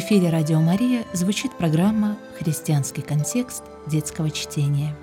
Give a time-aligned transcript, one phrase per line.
[0.00, 4.96] эфире «Радио Мария» звучит программа «Христианский контекст детского чтения».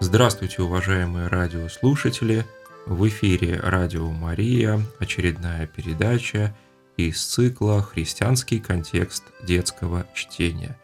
[0.00, 2.44] Здравствуйте, уважаемые радиослушатели!
[2.86, 6.52] В эфире «Радио Мария», очередная передача
[6.96, 10.78] из цикла «Христианский контекст детского чтения».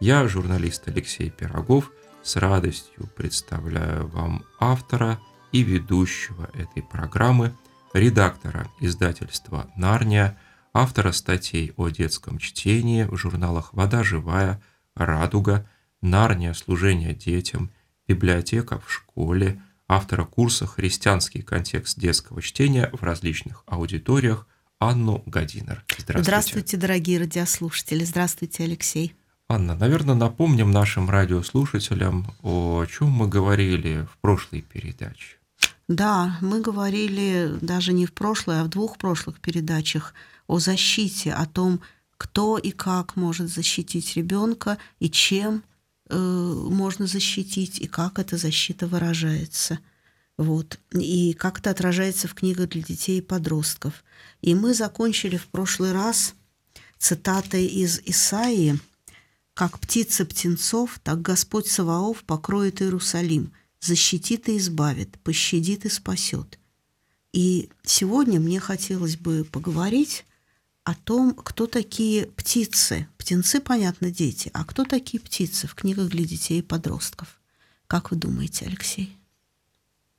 [0.00, 1.92] Я, журналист Алексей Пирогов,
[2.22, 5.20] с радостью представляю вам автора
[5.52, 7.54] и ведущего этой программы,
[7.92, 10.38] редактора издательства «Нарния»,
[10.72, 14.62] автора статей о детском чтении в журналах «Вода живая»,
[14.94, 15.68] «Радуга»,
[16.00, 16.54] «Нарния.
[16.54, 17.70] Служение детям»,
[18.08, 24.46] библиотека в школе, автора курса «Христианский контекст детского чтения» в различных аудиториях
[24.80, 25.84] Анну Гадинер.
[25.86, 26.22] Здравствуйте.
[26.22, 28.04] Здравствуйте, дорогие радиослушатели.
[28.04, 29.14] Здравствуйте, Алексей.
[29.48, 35.36] Анна, наверное, напомним нашим радиослушателям, о чем мы говорили в прошлой передаче.
[35.86, 40.14] Да, мы говорили даже не в прошлой, а в двух прошлых передачах
[40.48, 41.80] о защите, о том,
[42.16, 45.62] кто и как может защитить ребенка и чем
[46.10, 49.78] Э, можно защитить и как эта защита выражается.
[50.40, 50.80] Вот.
[50.92, 54.02] И как это отражается в книгах для детей и подростков.
[54.40, 56.32] И мы закончили в прошлый раз
[56.96, 58.80] цитатой из Исаии
[59.52, 66.58] «Как птица птенцов, так Господь Саваоф покроет Иерусалим, защитит и избавит, пощадит и спасет».
[67.34, 70.24] И сегодня мне хотелось бы поговорить
[70.84, 73.06] о том, кто такие птицы.
[73.18, 74.50] Птенцы, понятно, дети.
[74.54, 77.38] А кто такие птицы в книгах для детей и подростков?
[77.86, 79.19] Как вы думаете, Алексей?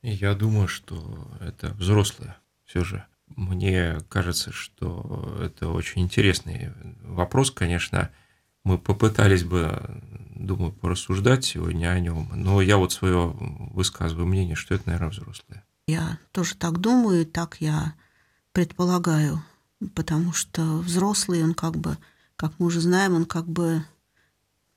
[0.02, 2.36] Я думаю, что это взрослые
[2.66, 3.06] все же.
[3.28, 8.10] Мне кажется, что это очень интересный вопрос, конечно.
[8.64, 9.82] Мы попытались бы,
[10.36, 13.36] думаю, порассуждать сегодня о нем, но я вот свое
[13.74, 15.64] высказываю мнение, что это, наверное, взрослые.
[15.88, 17.96] Я тоже так думаю, так я
[18.52, 19.42] предполагаю
[19.96, 21.98] потому что взрослый, он как бы,
[22.36, 23.84] как мы уже знаем, он как бы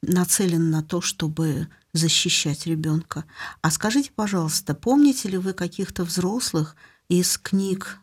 [0.02, 3.24] нацелен на то, чтобы защищать ребенка.
[3.62, 6.76] А скажите, пожалуйста, помните ли вы каких-то взрослых
[7.08, 7.98] из книг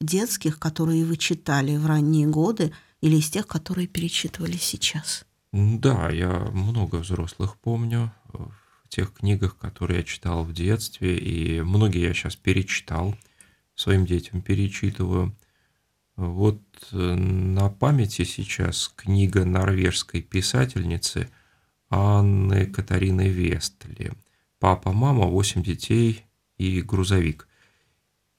[0.00, 5.24] детских, которые вы читали в ранние годы, или из тех, которые перечитывали сейчас?
[5.52, 12.02] Да, я много взрослых помню в тех книгах, которые я читал в детстве, и многие
[12.02, 13.16] я сейчас перечитал,
[13.74, 15.34] своим детям перечитываю.
[16.16, 16.60] Вот
[16.92, 21.30] э, на памяти сейчас книга норвежской писательницы
[21.90, 24.12] Анны Катарины Вестли
[24.58, 26.24] «Папа, мама, восемь детей
[26.56, 27.48] и грузовик».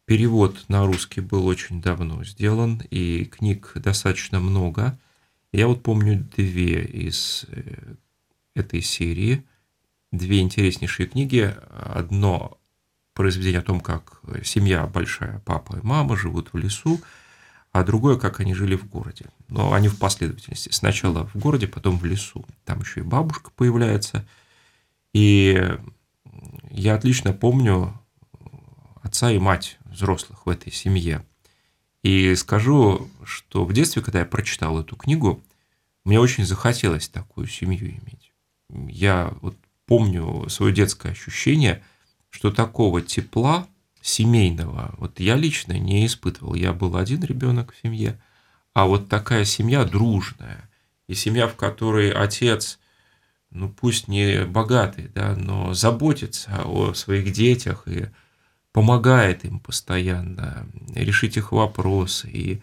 [0.06, 5.00] Перевод на русский был очень давно сделан, и книг достаточно много.
[5.52, 7.96] Я вот помню две из э,
[8.56, 9.44] этой серии,
[10.12, 11.54] две интереснейшие книги.
[11.70, 12.58] Одно
[13.14, 17.02] произведение о том, как семья большая, папа и мама живут в лесу,
[17.72, 19.26] а другое, как они жили в городе.
[19.48, 20.70] Но они в последовательности.
[20.72, 22.46] Сначала в городе, потом в лесу.
[22.66, 24.26] Там еще и бабушка появляется.
[25.14, 25.78] И
[26.70, 27.98] я отлично помню
[29.02, 31.26] отца и мать взрослых в этой семье.
[32.04, 35.42] И скажу, что в детстве, когда я прочитал эту книгу,
[36.04, 38.34] мне очень захотелось такую семью иметь.
[38.70, 39.56] Я вот
[39.86, 41.84] помню свое детское ощущение,
[42.30, 43.68] что такого тепла
[44.02, 46.56] семейного, вот я лично не испытывал.
[46.56, 48.20] Я был один ребенок в семье,
[48.74, 50.70] а вот такая семья дружная,
[51.08, 52.80] и семья, в которой отец,
[53.50, 58.08] ну пусть не богатый, да, но заботится о своих детях и
[58.72, 62.62] помогает им постоянно решить их вопросы, и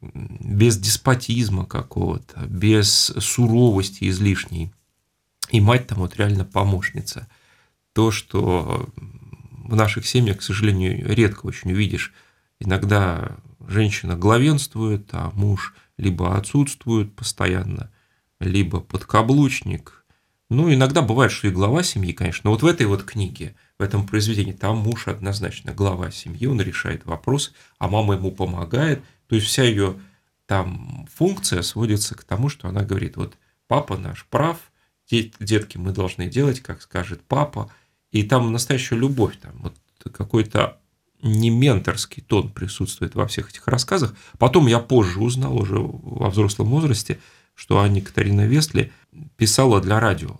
[0.00, 4.72] без деспотизма какого-то, без суровости излишней.
[5.50, 7.28] И мать там вот реально помощница.
[7.92, 8.88] То, что
[9.68, 12.12] в наших семьях, к сожалению, редко очень увидишь.
[12.58, 13.36] Иногда
[13.66, 17.90] женщина главенствует, а муж либо отсутствует постоянно,
[18.40, 20.04] либо подкаблучник.
[20.48, 22.42] Ну, иногда бывает, что и глава семьи, конечно.
[22.44, 26.60] Но вот в этой вот книге, в этом произведении, там муж однозначно глава семьи, он
[26.60, 29.02] решает вопрос, а мама ему помогает.
[29.26, 29.96] То есть вся ее
[30.46, 33.36] там функция сводится к тому, что она говорит, вот
[33.66, 34.58] папа наш прав,
[35.10, 37.70] детки мы должны делать, как скажет папа,
[38.20, 39.74] и там настоящая любовь, там вот
[40.12, 40.78] какой-то
[41.22, 44.14] не менторский тон присутствует во всех этих рассказах.
[44.38, 47.18] Потом я позже узнал уже во взрослом возрасте,
[47.54, 48.92] что Анни Катарина Вестли
[49.36, 50.38] писала для радио.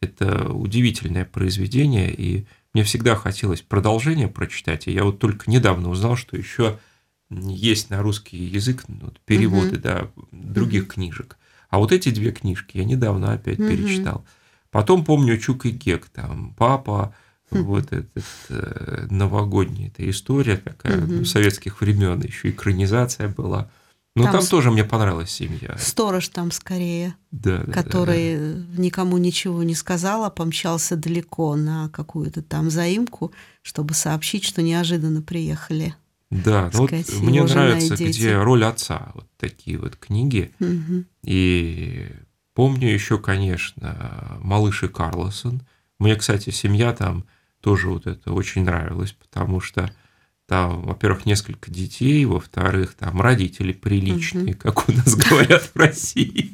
[0.00, 6.16] Это удивительное произведение, и мне всегда хотелось продолжение прочитать, и я вот только недавно узнал,
[6.16, 6.78] что еще
[7.30, 9.80] есть на русский язык ну, переводы угу.
[9.82, 10.92] да, других угу.
[10.94, 11.36] книжек.
[11.68, 13.68] А вот эти две книжки я недавно опять Мгм.
[13.68, 14.24] перечитал.
[14.70, 17.14] Потом помню Чук и Гек, там папа,
[17.50, 17.64] Хм.
[17.64, 23.68] вот этот э, новогодний, эта история такая ну, советских времен, еще экранизация была.
[24.16, 25.76] Но Там там, тоже мне понравилась семья.
[25.78, 31.54] Сторож там скорее, Да, да, да, который э, никому ничего не сказал, а помчался далеко
[31.56, 33.32] на какую-то там заимку,
[33.62, 35.94] чтобы сообщить, что неожиданно приехали.
[36.30, 40.52] Да, ну вот мне нравится, где роль отца, вот такие вот книги.
[40.60, 41.06] Мгм.
[41.24, 42.08] И
[42.54, 45.62] помню еще, конечно, малыш и Карлосон.
[45.98, 47.24] Мне, кстати, семья там
[47.60, 49.90] тоже вот это очень нравилась, потому что
[50.50, 56.52] там, во-первых, несколько детей, во-вторых, там родители приличные, как у нас говорят в России.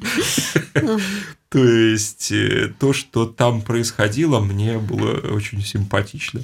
[1.49, 6.41] То есть э, то, что там происходило, мне было очень симпатично.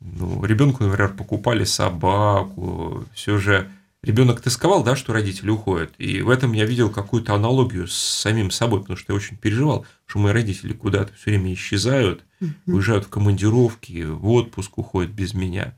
[0.00, 3.70] Ну, ребенку, например, покупали собаку, все же
[4.04, 5.92] ребенок тосковал, да, что родители уходят.
[5.98, 9.86] И в этом я видел какую-то аналогию с самим собой, потому что я очень переживал,
[10.06, 12.22] что мои родители куда-то все время исчезают,
[12.66, 15.74] уезжают в командировки, в отпуск уходят без меня.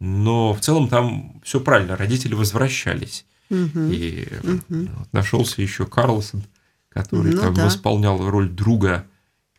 [0.00, 3.24] Но в целом там все правильно, родители возвращались.
[3.50, 6.42] И вот нашелся еще Карлсон,
[6.88, 7.66] который Ну там да.
[7.66, 9.06] восполнял роль друга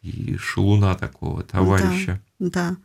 [0.01, 2.19] и шалуна такого товарища.
[2.39, 2.75] Да.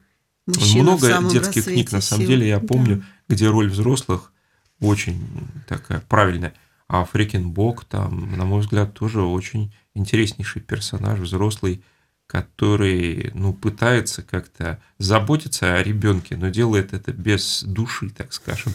[0.47, 2.29] Мужчина в Много детских книг, на самом сил.
[2.31, 2.67] деле, я Да.
[2.67, 4.33] помню, где роль взрослых
[4.81, 5.21] очень
[5.67, 6.55] такая правильная.
[6.89, 11.83] А Фрикенбок там, на мой взгляд, тоже очень интереснейший персонаж, взрослый,
[12.27, 18.73] который, ну, пытается как-то заботиться о ребенке, но делает это без души, так скажем,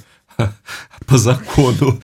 [1.05, 2.01] по закону.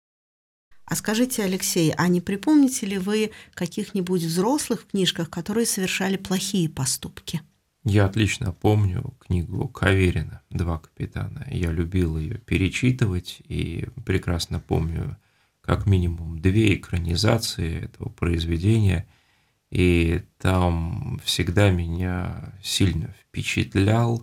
[0.84, 6.68] А скажите, Алексей, а не припомните ли вы каких-нибудь взрослых в книжках, которые совершали плохие
[6.68, 7.42] поступки?
[7.84, 11.46] Я отлично помню книгу Каверина «Два капитана».
[11.50, 15.16] Я любил ее перечитывать и прекрасно помню
[15.62, 19.06] как минимум две экранизации этого произведения.
[19.70, 24.22] И там всегда меня сильно впечатлял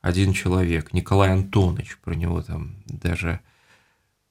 [0.00, 3.40] один человек, Николай Антонович, про него там даже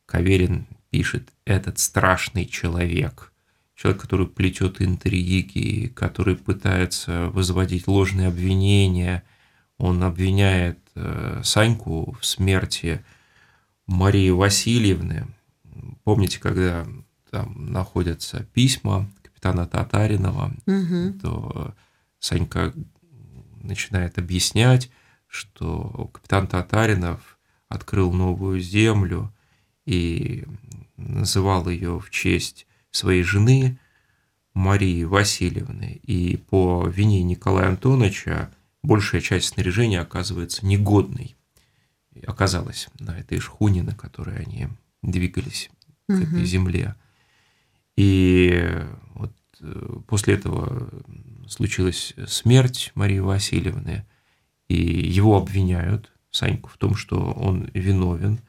[0.06, 3.33] Каверин пишет «этот страшный человек»,
[3.84, 9.24] человек, который плетет интриги, который пытается возводить ложные обвинения.
[9.78, 13.04] Он обвиняет э, Саньку в смерти
[13.86, 15.28] Марии Васильевны.
[16.06, 16.88] Помните, когда
[17.30, 21.20] там находятся письма капитана Татаринова, Мгм.
[21.20, 21.76] то
[22.20, 22.74] Санька
[23.62, 24.90] начинает объяснять,
[25.28, 27.38] что капитан Татаринов
[27.68, 29.34] открыл новую землю
[29.86, 30.46] и
[30.96, 33.78] называл ее в честь своей жены
[34.54, 36.00] Марии Васильевны.
[36.04, 38.52] И по вине Николая Антоновича
[38.84, 41.36] большая часть снаряжения оказывается негодной.
[42.14, 44.68] И Оказалась на этой шхуне, на которой они
[45.02, 45.70] двигались
[46.08, 46.96] к этой земле.
[47.96, 48.86] И
[49.16, 50.90] вот э, после этого
[51.48, 54.06] случилась смерть Марии Васильевны,
[54.68, 58.40] и его обвиняют, Саньку, в том, что он виновен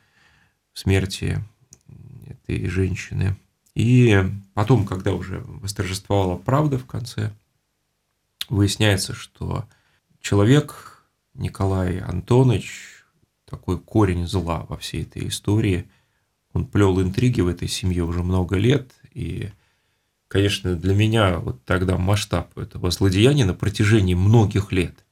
[0.73, 1.45] в смерти
[2.27, 3.37] этой женщины.
[3.75, 4.23] И
[4.55, 7.33] потом, когда уже восторжествовала правда в конце,
[8.49, 9.67] выясняется, что
[10.21, 11.05] человек
[11.35, 13.05] Николай Антонович,
[13.45, 15.89] такой корень зла во всей этой истории,
[16.53, 19.51] он плел интриги в этой семье уже много лет, и,
[20.29, 25.05] конечно, для меня вот тогда масштаб этого злодеяния на протяжении многих лет.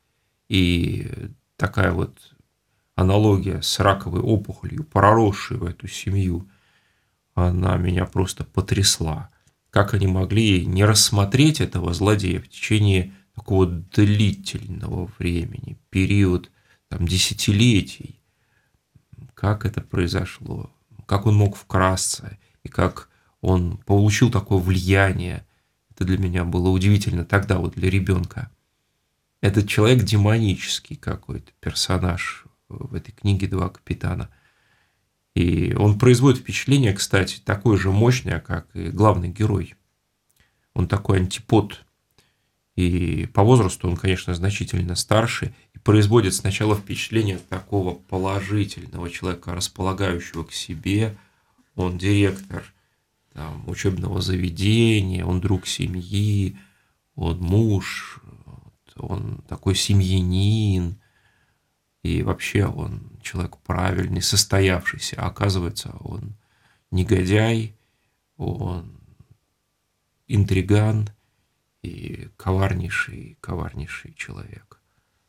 [0.49, 1.11] И
[1.57, 2.17] такая вот
[2.95, 6.47] аналогия с раковой опухолью, проросшей в эту семью,
[7.35, 9.31] она меня просто потрясла.
[9.71, 16.51] Как они могли не рассмотреть этого злодея в течение такого длительного времени, период
[16.89, 18.21] там, десятилетий,
[19.35, 20.71] как это произошло,
[21.07, 23.09] как он мог вкрасться, и как
[23.41, 25.45] он получил такое влияние.
[25.91, 28.51] Это для меня было удивительно тогда, вот для ребенка.
[29.41, 34.31] Этот человек демонический какой-то персонаж в этой книге «Два капитана».
[35.35, 39.75] И он производит впечатление, кстати, такое же мощное, как и главный герой.
[40.75, 41.85] Он такой антипод.
[42.77, 50.45] И по возрасту он, конечно, значительно старше и производит сначала впечатление такого положительного человека, располагающего
[50.45, 51.17] к себе.
[51.75, 52.65] Он директор
[53.33, 56.57] там, учебного заведения, он друг семьи,
[57.15, 58.21] он муж,
[58.97, 61.01] он такой семьянин,
[62.03, 65.17] и вообще он человек правильный, состоявшийся.
[65.19, 66.35] А оказывается, он
[66.91, 67.75] негодяй,
[68.37, 68.93] он
[70.29, 71.09] интриган
[71.83, 74.81] и коварнейший, коварнейший человек.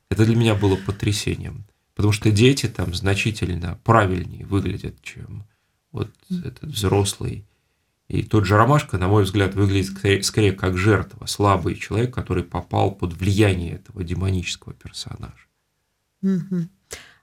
[0.09, 5.45] Это для меня было потрясением, потому что дети там значительно правильнее выглядят, чем
[5.91, 7.45] вот этот взрослый
[8.07, 12.43] И тот же Ромашка, на мой взгляд, выглядит скорее, скорее как жертва, слабый человек, который
[12.43, 15.47] попал под влияние этого демонического персонажа.
[16.21, 16.67] Угу.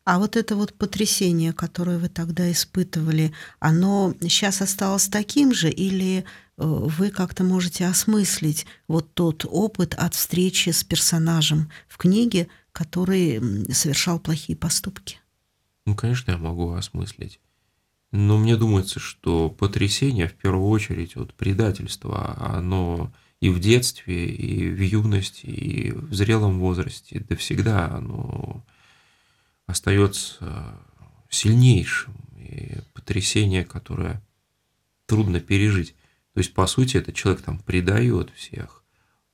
[0.05, 6.21] А вот это вот потрясение, которое вы тогда испытывали, оно сейчас осталось таким же или
[6.21, 6.23] э,
[6.57, 14.19] вы как-то можете осмыслить вот тот опыт от встречи с персонажем в книге, который совершал
[14.19, 15.19] плохие поступки?
[15.87, 17.41] Ну, конечно, я могу осмыслить.
[18.13, 24.69] Но мне думается, что потрясение, в первую очередь, вот предательство, оно и в детстве, и
[24.69, 28.65] в юности, и в зрелом возрасте, да всегда оно
[29.71, 30.79] остается
[31.29, 34.23] сильнейшим, и потрясение, которое
[35.07, 35.95] трудно пережить.
[36.35, 38.83] То есть, по сути, этот человек там предает всех,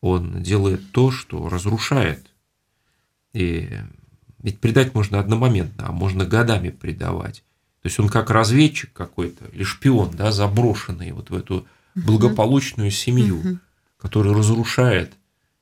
[0.01, 2.31] он делает то, что разрушает.
[3.33, 3.69] И
[4.43, 7.43] ведь предать можно одномоментно, а можно годами предавать.
[7.83, 13.61] То есть он как разведчик какой-то или шпион, да, заброшенный вот в эту благополучную семью,
[13.99, 15.15] который разрушает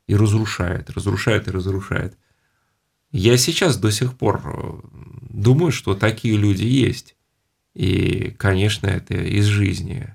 [0.07, 2.17] и разрушает, разрушает и разрушает.
[3.15, 4.81] Я сейчас до сих пор э,
[5.31, 7.17] думаю, что такие люди есть.
[7.75, 10.15] И, конечно, это из жизни.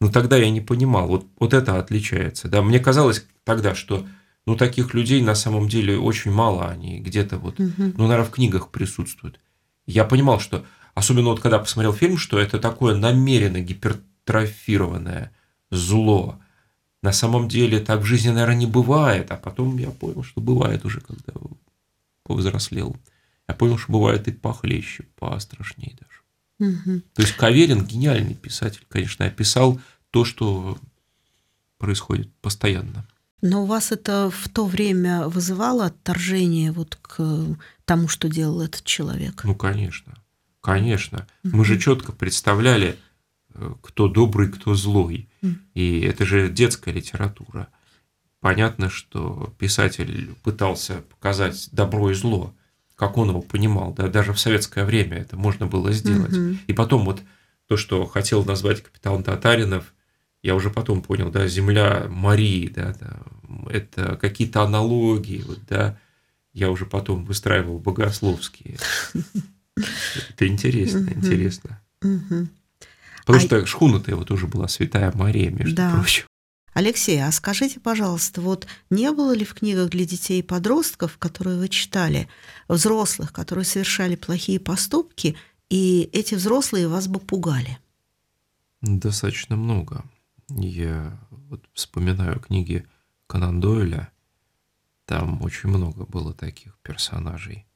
[0.00, 2.48] Но тогда я не понимал, вот, вот это отличается.
[2.48, 2.62] Да?
[2.62, 4.06] Мне казалось тогда, что
[4.46, 7.72] ну, таких людей на самом деле очень мало, они где-то вот, угу.
[7.76, 9.40] ну, наверное, в книгах присутствуют.
[9.86, 15.32] Я понимал, что Особенно вот когда посмотрел фильм, что это такое намеренно гипертрофированное
[15.70, 16.38] зло.
[17.02, 19.30] На самом деле так в жизни, наверное, не бывает.
[19.30, 21.32] А потом я понял, что бывает уже, когда
[22.22, 22.96] повзрослел.
[23.48, 26.72] Я понял, что бывает и похлеще, пострашнее даже.
[26.72, 27.00] Угу.
[27.14, 30.78] То есть Каверин гениальный писатель, конечно, описал то, что
[31.78, 33.06] происходит постоянно.
[33.40, 38.84] Но у вас это в то время вызывало отторжение вот к тому, что делал этот
[38.84, 39.42] человек?
[39.42, 40.14] Ну, конечно.
[40.60, 41.26] Конечно.
[41.42, 42.96] Мы же четко представляли,
[43.54, 45.28] э, кто добрый, кто злой.
[45.74, 47.68] И это же детская литература.
[48.42, 52.52] Понятно, что писатель пытался показать добро и зло,
[52.96, 53.94] как он его понимал.
[53.94, 56.34] Да, даже в советское время это можно было сделать.
[56.66, 57.22] И потом вот
[57.68, 59.94] то, что хотел назвать капитан Татаринов,
[60.42, 63.20] я уже потом понял, да, земля Марии, да, да
[63.70, 65.96] это какие-то аналогии, вот, да,
[66.52, 68.76] я уже потом выстраивал богословские.
[70.30, 71.80] Это интересно, интересно.
[72.00, 75.92] Потому а что шхуна-то его тоже была Святая Мария, между да.
[75.94, 76.26] прочим.
[76.74, 81.58] Алексей, а скажите, пожалуйста, вот не было ли в книгах для детей и подростков, которые
[81.58, 82.28] вы читали,
[82.68, 85.36] взрослых, которые совершали плохие поступки,
[85.68, 87.78] и эти взрослые вас бы пугали?
[88.80, 90.04] Достаточно много.
[90.48, 92.86] Я вот вспоминаю книги
[93.26, 94.10] Конан Дойля,
[95.04, 97.66] там очень много было таких персонажей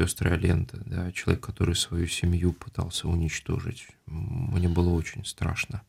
[0.00, 3.88] пестрая лента, да, человек, который свою семью пытался уничтожить.
[4.06, 5.82] Мне было очень страшно.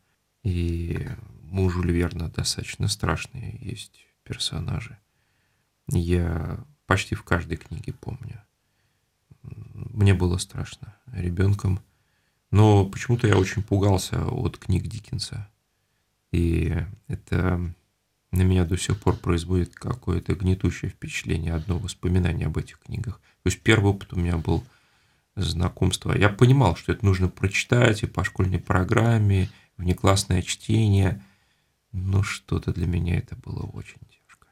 [0.43, 1.07] И
[1.51, 4.97] мужу Верна достаточно страшные есть персонажи.
[5.87, 8.41] Я почти в каждой книге помню.
[9.43, 11.81] Мне было страшно ребенком.
[12.51, 15.49] Но почему-то я очень пугался от книг Диккенса.
[16.31, 16.75] И
[17.07, 17.73] это
[18.31, 23.19] на меня до сих пор производит какое-то гнетущее впечатление, одно воспоминание об этих книгах.
[23.43, 24.63] То есть первый опыт у меня был
[25.35, 26.17] знакомство.
[26.17, 31.21] Я понимал, что это нужно прочитать и по школьной программе, внеклассное чтение,
[31.91, 34.47] но что-то для меня это было очень тяжко.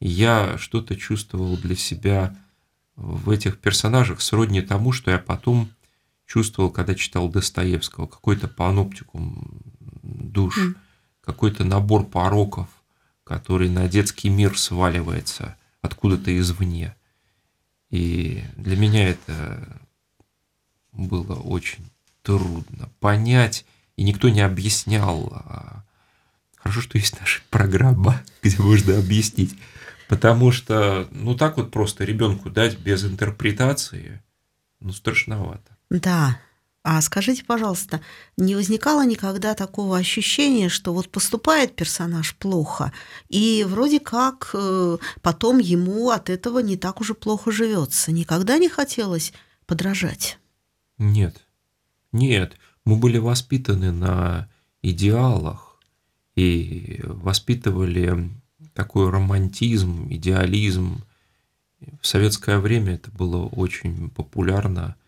[0.00, 2.36] Я что-то чувствовал для себя
[2.96, 5.70] в этих персонажах сродни тому, что я потом
[6.26, 9.62] чувствовал, когда читал Достоевского, какой-то паноптикум
[10.02, 10.74] душ, mm.
[11.20, 12.68] какой-то набор пороков,
[13.24, 16.94] который на детский мир сваливается откуда-то извне.
[17.90, 19.80] И для меня это
[20.92, 21.90] было очень
[22.22, 23.64] трудно понять,
[23.96, 25.83] и никто не объяснял.
[26.64, 29.54] Хорошо, что есть наша программа, где можно объяснить.
[30.08, 34.22] Потому что, ну так вот просто ребенку дать без интерпретации,
[34.80, 35.76] ну страшновато.
[35.90, 36.40] Да,
[36.82, 38.00] а скажите, пожалуйста,
[38.38, 42.92] не возникало никогда такого ощущения, что вот поступает персонаж плохо,
[43.28, 48.10] и вроде как э, потом ему от этого не так уже плохо живется?
[48.10, 49.34] Никогда не хотелось
[49.66, 50.38] подражать?
[50.96, 51.46] Нет,
[52.12, 52.56] нет.
[52.86, 54.48] Мы были воспитаны на
[54.80, 55.63] идеалах
[56.36, 58.30] и воспитывали
[58.72, 61.04] такой романтизм, идеализм.
[62.00, 64.96] В советское время это было очень популярно–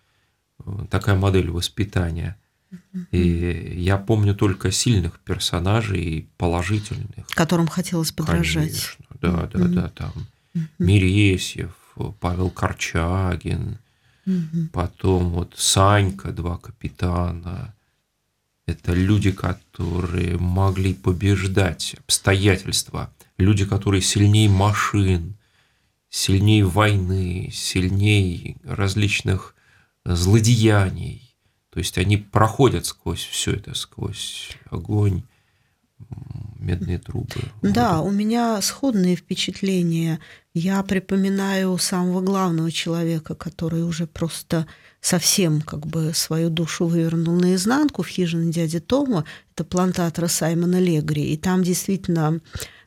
[0.91, 2.37] такая модель воспитания.
[3.11, 7.27] И я помню только сильных персонажей, положительных.
[7.29, 8.97] Которым хотелось подражать.
[8.99, 10.13] Конечно, да, да, да, там
[10.79, 11.75] Миресьев,
[12.21, 13.79] Павел Корчагин,
[14.73, 17.75] потом вот Санька, два капитана,
[18.67, 23.13] Это люди, которые могли побеждать обстоятельства.
[23.39, 25.37] Люди, которые сильнее машин,
[26.11, 29.55] сильнее войны, сильнее различных
[30.05, 31.37] злодеяний.
[31.71, 35.23] То есть они проходят сквозь все это, сквозь огонь,
[36.59, 37.53] медные трубы.
[37.63, 38.09] Да, вот.
[38.09, 40.19] у меня сходные впечатления.
[40.55, 44.67] Я припоминаю самого главного человека, который уже просто
[45.07, 49.25] совсем как бы свою душу вывернул наизнанку в хижине дяди Тома.
[49.55, 51.33] Это плантатора Саймона Легри.
[51.33, 52.41] И там действительно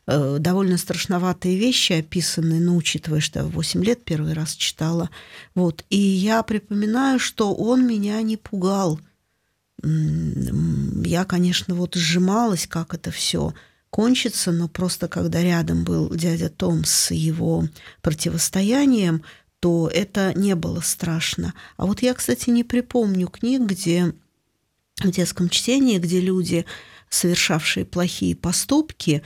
[0.06, 5.08] э, довольно страшноватые вещи описаны, ну, учитывая, что я в 8 лет первый раз читала.
[5.54, 5.84] Вот.
[5.88, 9.00] И я припоминаю, что он меня не пугал–
[9.82, 13.54] я, конечно, вот сжималась, как это все
[13.88, 17.66] кончится, но просто когда рядом был дядя Том с его
[18.02, 19.22] противостоянием,
[19.60, 21.54] то это не было страшно.
[21.76, 24.14] А вот я, кстати, не припомню книг, где
[25.02, 26.64] в детском чтении, где люди,
[27.10, 29.22] совершавшие плохие поступки,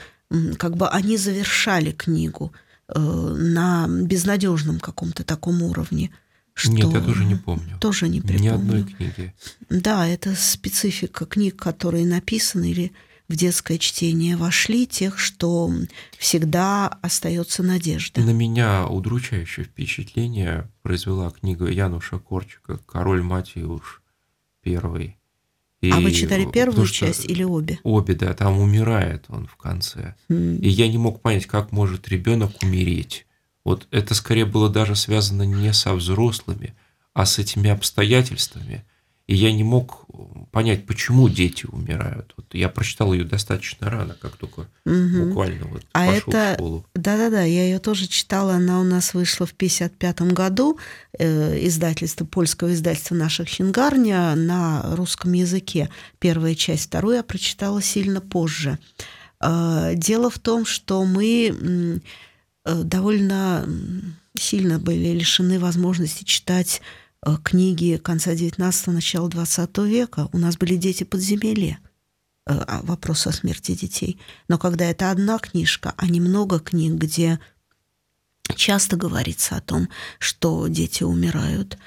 [0.58, 2.52] как бы они завершали книгу
[2.88, 6.10] э, на безнадежном каком-то таком уровне.
[6.52, 7.78] Что Нет, я тоже не помню.
[7.80, 8.42] Тоже не припомню.
[8.42, 9.34] Ни одной книги.
[9.70, 12.92] Да, это специфика книг, которые написаны или
[13.28, 15.70] в детское чтение вошли, тех, что
[16.18, 18.20] всегда остается надежда.
[18.20, 24.02] На меня удручающее впечатление произвела книга Януша Корчика «Король Матиуш
[24.62, 25.18] первый».
[25.80, 27.78] И а вы читали первую часть или обе?
[27.82, 30.14] Обе, да, там умирает он в конце.
[30.30, 30.60] Mm.
[30.60, 33.26] И я не мог понять, как может ребенок умереть.
[33.64, 36.74] Вот это скорее было даже связано не со взрослыми,
[37.12, 38.84] а с этими обстоятельствами.
[39.26, 40.04] И я не мог
[40.50, 42.34] понять, почему дети умирают.
[42.36, 45.26] Вот я прочитал ее достаточно рано, как только угу.
[45.26, 46.50] буквально вот а пошел это...
[46.50, 46.86] в школу.
[46.94, 50.78] Да-да-да, я ее тоже читала, она у нас вышла в 1955 году,
[51.18, 55.88] э, издательство, польского издательства наших Хингарня на русском языке.
[56.18, 58.78] Первая часть, вторую я прочитала сильно позже.
[59.40, 62.02] Э, дело в том, что мы
[62.64, 63.68] Э, довольно
[64.38, 66.80] сильно были лишены возможности читать
[67.42, 70.28] книги конца XIX– начала XX века.
[70.32, 71.78] У нас были дети подземелья.
[72.46, 74.20] Э, а, вопрос о смерти детей.
[74.48, 77.40] Но когда это одна книжка, а не много книг, где
[78.54, 81.78] часто говорится о том, что дети умирают,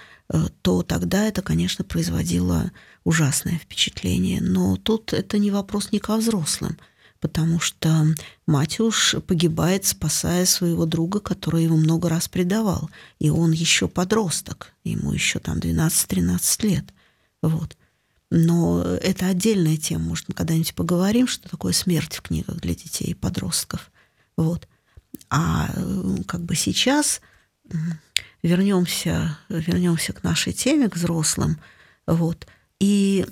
[0.61, 2.71] то тогда это, конечно, производило
[3.05, 4.41] ужасное впечатление.
[4.41, 6.77] Но тут это не вопрос не ко взрослым–
[7.19, 8.05] потому что
[8.45, 12.89] Матюш погибает, спасая своего друга, который его много раз предавал.
[13.19, 16.85] И он еще подросток, ему еще там 12-13 лет.
[17.41, 17.77] Вот.
[18.29, 23.11] Но это отдельная тема, может, мы когда-нибудь поговорим, что такое смерть в книгах для детей
[23.11, 23.91] и подростков.
[24.35, 24.67] Вот.
[25.29, 25.69] А
[26.27, 27.21] как бы сейчас
[28.43, 31.59] вернемся, вернемся к нашей теме, к взрослым.
[32.05, 32.47] Вот.
[32.79, 33.25] И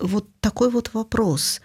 [0.00, 1.60] вот такой вот вопрос.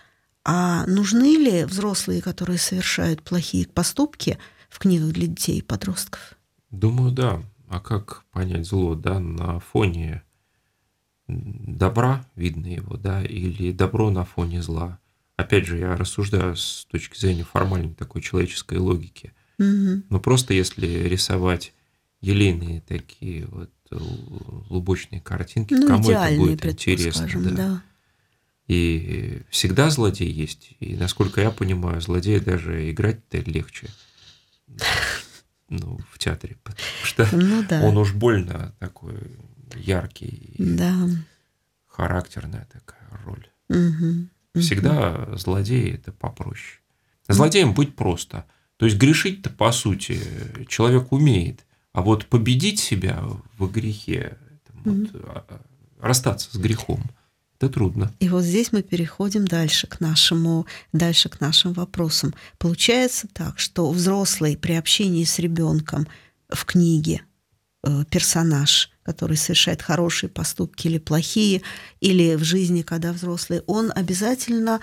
[0.46, 4.38] А нужны ли взрослые, которые совершают плохие поступки
[4.70, 6.34] в книгах для детей и подростков?
[6.70, 7.42] Думаю, да.
[7.70, 10.24] А как понять зло, да, на фоне
[11.28, 15.00] добра видно его, да, или добро на фоне зла?
[15.38, 19.34] Опять же, я рассуждаю с точки зрения формальной такой человеческой логики.
[19.60, 20.04] Угу.
[20.10, 21.74] Но просто если рисовать
[22.22, 23.72] елейные такие вот
[24.70, 27.28] лубочные картинки, ну, кому это будет интересно?
[27.28, 27.52] Скажем, да.
[27.52, 27.84] да.
[28.68, 30.76] И всегда злодей есть.
[30.80, 33.90] И насколько я понимаю, злодея даже играть-то легче
[35.70, 37.82] ну, в театре, потому что ну, да.
[37.84, 39.16] он уж больно такой
[39.76, 40.94] яркий, да.
[41.88, 43.48] характерная такая роль.
[43.70, 44.62] Угу.
[44.62, 45.38] Всегда угу.
[45.38, 46.80] злодей это попроще.
[47.28, 48.46] Злодеем быть просто.
[48.78, 50.20] То есть грешить-то, по сути,
[50.68, 51.66] человек умеет.
[51.92, 53.24] А вот победить себя
[53.58, 54.38] в грехе,
[54.86, 55.08] угу.
[55.14, 55.62] вот,
[56.00, 57.04] расстаться с грехом–
[57.64, 58.14] это трудно.
[58.20, 62.34] И вот здесь мы переходим дальше к нашему, дальше к нашим вопросам.
[62.58, 66.08] Получается так, что взрослый при общении с ребенком
[66.50, 67.22] в книге
[67.84, 71.62] э, персонаж, который совершает хорошие поступки или плохие,
[72.00, 74.80] или в жизни, когда взрослый, он обязательно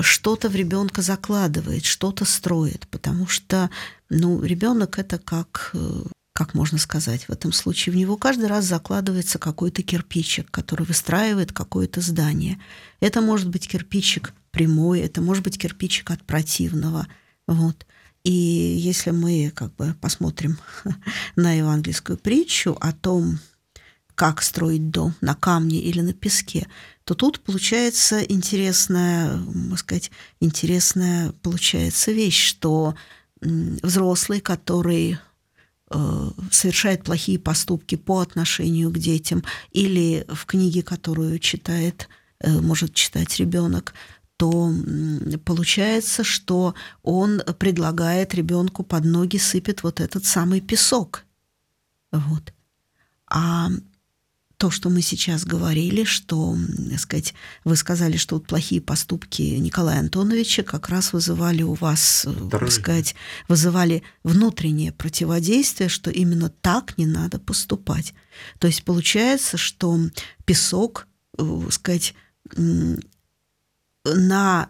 [0.00, 3.70] что-то в ребенка закладывает, что-то строит, потому что
[4.08, 8.64] ну, ребенок это как э, как можно сказать в этом случае, в него каждый раз
[8.64, 12.60] закладывается какой-то кирпичик, который выстраивает какое-то здание.
[13.00, 17.06] Это может быть кирпичик прямой, это может быть кирпичик от противного.
[17.46, 17.86] Вот.
[18.24, 20.58] И если мы как бы посмотрим
[21.36, 23.38] на евангельскую притчу о том,
[24.14, 26.66] как строить дом на камне или на песке,
[27.04, 32.94] то тут получается интересная, можно сказать, интересная получается вещь, что
[33.40, 35.18] взрослый, который
[36.50, 42.08] совершает плохие поступки по отношению к детям, или в книге, которую читает
[42.40, 43.94] э, может читать ребенок,
[44.36, 44.72] то
[45.44, 51.24] получается, что он предлагает ребенку под ноги сыпет вот этот самый песок.
[52.10, 52.52] Вот.
[53.28, 53.68] А
[54.62, 56.56] то, что мы сейчас говорили, что,
[56.88, 62.24] так сказать, вы сказали, что вот плохие поступки Николая Антоновича как раз вызывали у вас,
[62.28, 63.16] э, так сказать,
[63.48, 68.14] вызывали внутреннее противодействие, что именно так не надо поступать.
[68.60, 69.98] То есть получается, что
[70.44, 72.14] песок, э, так сказать,
[74.04, 74.68] на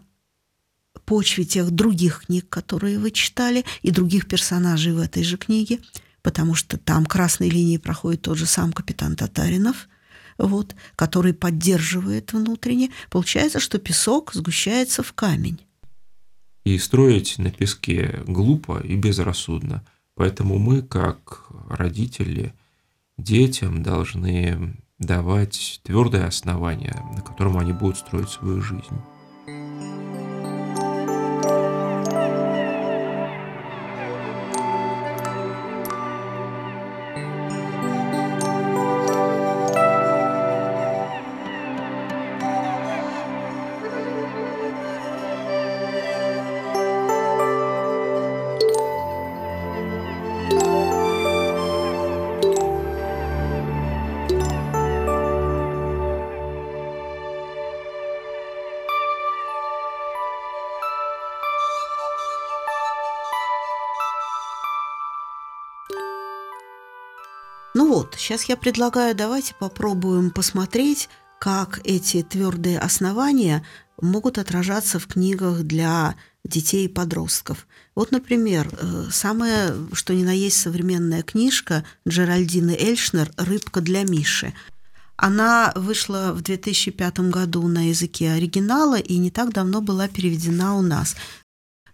[1.04, 5.80] почве тех других книг, которые вы читали, и других персонажей в этой же книге–
[6.22, 9.88] потому что там красной линией проходит тот же сам капитан Татаринов,
[10.38, 12.90] вот, который поддерживает внутренне.
[13.10, 15.60] Получается, что песок сгущается в камень.
[16.64, 19.84] И строить на песке глупо и безрассудно.
[20.14, 22.54] Поэтому мы, как родители,
[23.18, 28.96] детям должны давать твердое основание, на котором они будут строить свою жизнь.
[68.22, 71.08] Сейчас я предлагаю, давайте попробуем посмотреть,
[71.40, 73.66] как эти твердые основания
[74.00, 77.66] могут отражаться в книгах для детей и подростков.
[77.96, 84.54] Вот, например, э, самая, что ни на есть современная книжка Джеральдины Эльшнер «Рыбка для Миши».
[85.16, 90.82] Она вышла в 2005 году на языке оригинала и не так давно была переведена у
[90.82, 91.16] нас.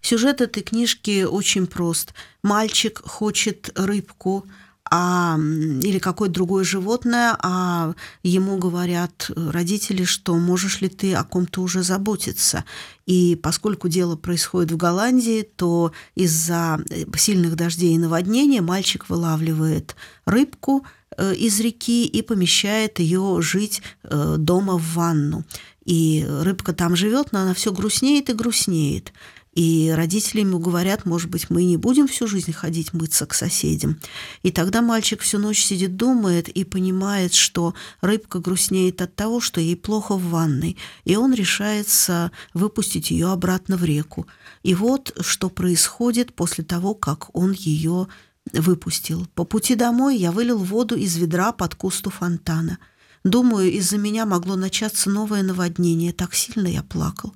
[0.01, 2.13] Сюжет этой книжки очень прост.
[2.43, 4.47] Мальчик хочет рыбку–
[4.91, 11.63] а, или какое-то другое животное, а ему говорят родители, что можешь ли ты о ком-то
[11.63, 12.65] уже заботиться.
[13.07, 19.97] И поскольку дело происходит в Голландии, то из-за э, сильных дождей и наводнения мальчик вылавливает
[20.27, 20.85] рыбку
[21.17, 25.45] э, из реки и помещает ее жить э, дома в ванну.
[25.85, 29.15] И рыбка там живет, но она все грустнеет и грустнеет.
[29.59, 33.99] И родители ему говорят, может быть, мы не будем всю жизнь ходить мыться к соседям.
[34.45, 39.61] И тогда мальчик всю ночь сидит, думает и понимает, что рыбка грустнеет от того, что
[39.61, 40.77] ей плохо в ванной.
[41.05, 44.29] И он решается выпустить ее обратно в реку.
[44.63, 48.07] И вот что происходит после того, как он ее
[48.53, 49.27] выпустил.
[49.35, 52.79] По пути домой я вылил воду из ведра под кусту фонтана.
[53.25, 56.13] Думаю, из-за меня могло начаться новое наводнение.
[56.13, 57.35] Так сильно я плакал.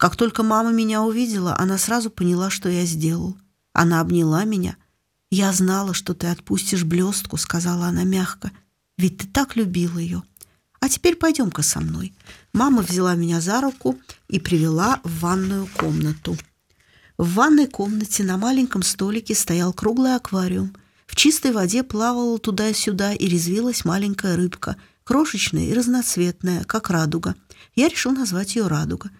[0.00, 3.36] Как только мама меня увидела, она сразу поняла, что я сделал.
[3.74, 4.78] Она обняла меня.
[5.30, 8.50] «Я знала, что ты отпустишь блестку»,— сказала она мягко.
[8.96, 10.22] «Ведь ты так любил ее.
[10.80, 12.14] А теперь пойдем-ка со мной».
[12.54, 16.34] Мама взяла меня за руку и привела в ванную комнату.
[17.18, 20.74] В ванной комнате на маленьком столике стоял круглый аквариум.
[21.06, 27.34] В чистой воде плавала туда-сюда и резвилась маленькая рыбка, крошечная и разноцветная, как радуга.
[27.74, 29.10] Я решил назвать ее «Радуга».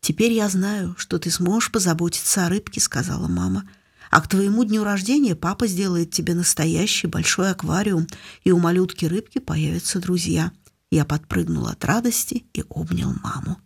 [0.00, 3.68] «Теперь я знаю, что ты сможешь позаботиться о рыбке»,— сказала мама.
[4.10, 8.06] «А к твоему дню рождения папа сделает тебе настоящий большой аквариум,
[8.44, 10.52] и у малютки-рыбки появятся друзья».
[10.90, 13.58] Я подпрыгнул от радости и обнял маму.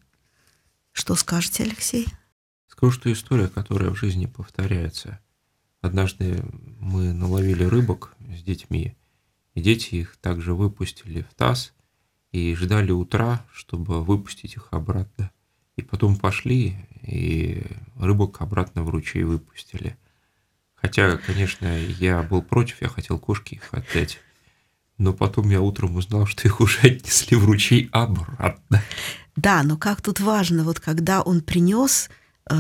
[0.93, 2.07] Что скажете, Алексей?
[2.67, 5.21] Скажу, что история, которая в жизни повторяется.
[5.81, 6.45] Однажды
[6.79, 8.97] мы наловили рыбок с детьми,
[9.55, 11.73] и дети их также выпустили в таз
[12.31, 15.31] и ждали утра, чтобы выпустить их обратно.
[15.83, 17.61] И потом пошли, и
[17.99, 19.97] рыбок обратно в ручей выпустили.
[20.77, 24.21] Хотя, конечно, я был против, я хотел кошки их отдать.
[24.97, 28.81] Но потом я утром узнал, что их уже отнесли в ручей обратно.
[29.35, 32.11] Да, но как тут важно, вот когда он принес,
[32.49, 32.55] э,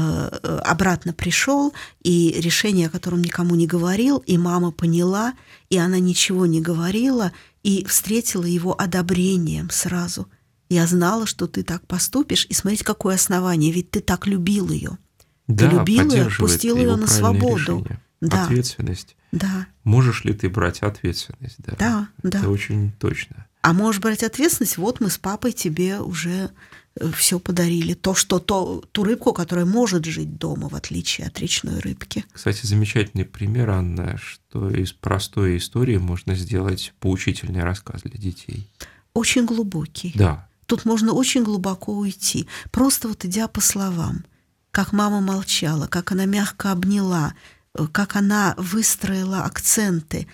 [0.64, 5.34] обратно пришел, и решение, о котором никому не говорил, и мама поняла,
[5.70, 7.30] и она ничего не говорила,
[7.62, 10.26] и встретила его одобрением сразу–
[10.72, 14.98] я знала, что ты так поступишь, и смотрите, какое основание, ведь ты так любил ее.
[15.48, 17.80] Да, ты любил ее, пустил ее на свободу.
[17.80, 18.00] Решение.
[18.20, 18.44] Да.
[18.44, 19.16] Ответственность.
[19.32, 19.66] Да.
[19.82, 21.56] Можешь ли ты брать ответственность?
[21.58, 22.08] Да, да.
[22.22, 22.48] Это да.
[22.48, 23.46] очень точно.
[23.62, 26.50] А можешь брать ответственность, вот мы с папой тебе уже
[26.96, 27.94] э, все подарили.
[27.94, 32.24] То, что то, ту рыбку, которая может жить дома, в отличие от речной рыбки.
[32.32, 38.68] Кстати, замечательный пример, Анна, что из простой истории можно сделать поучительный рассказ для детей.
[39.14, 40.12] Очень глубокий.
[40.14, 40.48] Да.
[40.72, 44.24] Тут можно очень глубоко уйти, просто вот идя по словам.
[44.70, 47.34] Как мама молчала, как она мягко обняла,
[47.74, 50.28] э, как она выстроила акценты,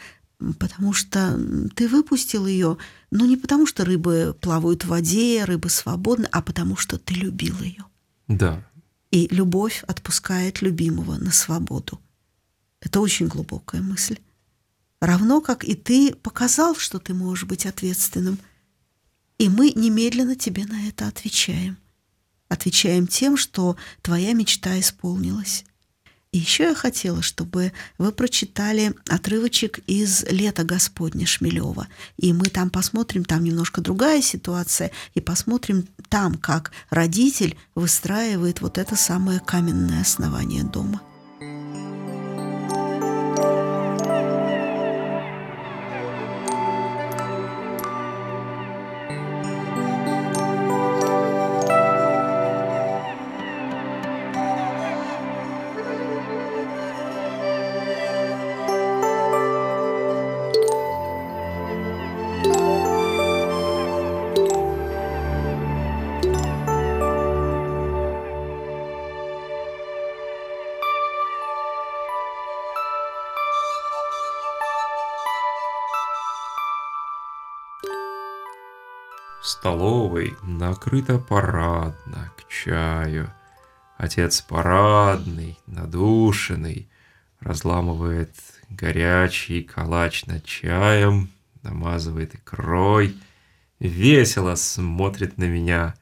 [0.60, 1.36] потому что
[1.74, 2.78] ты выпустил ее,
[3.10, 7.58] ну не потому что рыбы плавают в воде, рыбы свободны, а потому что ты любил
[7.58, 7.84] ее.
[8.28, 8.62] Да.
[9.10, 12.00] И любовь отпускает любимого на свободу.
[12.80, 14.18] Это очень глубокая мысль.
[15.00, 18.38] Равно как и ты показал, что ты можешь быть ответственным.
[19.38, 21.78] И мы немедленно тебе на это отвечаем.
[22.48, 25.64] Отвечаем тем, что твоя мечта исполнилась.
[26.32, 31.88] И еще я хотела, чтобы вы прочитали отрывочек из «Лета Господня» Шмелева.
[32.18, 38.76] И мы там посмотрим, там немножко другая ситуация, и посмотрим там, как родитель выстраивает вот
[38.76, 41.00] это самое каменное основание дома.
[79.42, 83.32] Столовой накрыто парадно к чаю.
[83.96, 86.88] Отец парадный, надушенный,
[87.40, 88.34] разламывает
[88.68, 91.30] горячий калач над чаем,
[91.62, 93.16] намазывает икрой,
[93.80, 95.94] весело смотрит на меня.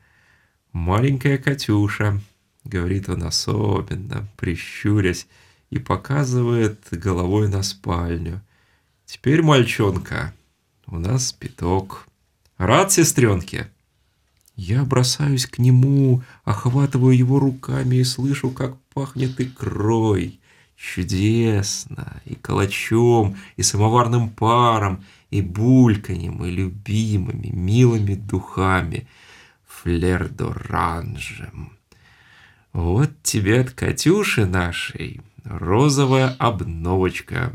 [0.73, 2.21] Маленькая Катюша,
[2.65, 5.27] говорит он особенно, прищурясь,
[5.71, 8.41] и показывает головой на спальню.
[9.05, 10.33] Теперь, мальчонка,
[10.87, 12.07] у нас пяток.
[12.59, 13.71] Рад, сестренке?»
[14.57, 20.41] Я бросаюсь к нему, охватываю его руками и слышу, как пахнет икрой.
[20.77, 29.07] Чудесно, и калачом, и самоварным паром, и бульканьем, и любимыми, милыми духами,
[29.67, 31.73] флер-доранжем.
[32.73, 37.53] Вот тебе от Катюши нашей розовая обновочка.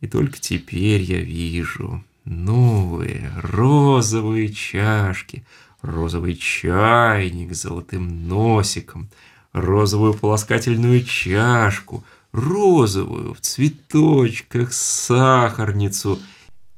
[0.00, 5.46] И только теперь я вижу, Новые розовые чашки,
[5.80, 9.08] розовый чайник с золотым носиком,
[9.54, 16.18] розовую полоскательную чашку, розовую в цветочках сахарницу.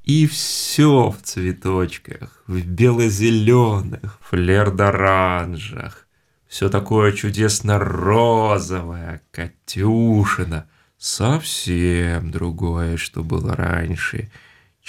[0.04, 6.06] И все в цветочках, в бело-зеленых, флер-доранжах.
[6.46, 14.30] Все такое чудесно-розовое, Катюшина, совсем другое, что было раньше—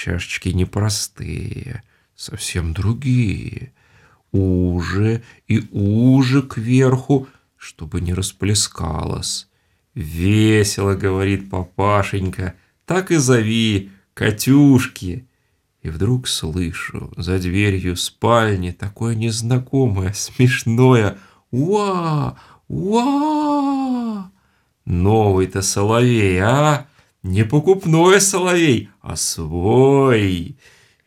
[0.04, 1.84] Чашечки непростые,
[2.16, 3.72] совсем другие.
[4.32, 9.48] Уже и уже кверху, чтобы не расплескалось.
[9.94, 12.56] Весело, говорит папашенька,
[12.88, 15.28] так и зови, Катюшки.
[15.84, 21.20] И вдруг слышу за дверью спальни такое незнакомое, смешное
[21.52, 22.40] «Уа!
[22.68, 24.32] Уа!»
[24.84, 26.88] Новый-то соловей, а?
[27.24, 30.58] Не покупной соловей, а свой,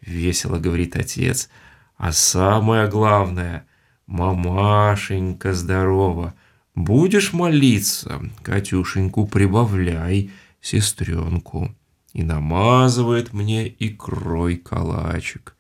[0.00, 1.48] весело говорит отец.
[1.96, 3.66] А самое главное,
[4.06, 6.34] мамашенька здорова.
[6.76, 11.74] Будешь молиться, Катюшеньку прибавляй, сестренку.
[12.12, 15.56] И намазывает мне икрой калачик.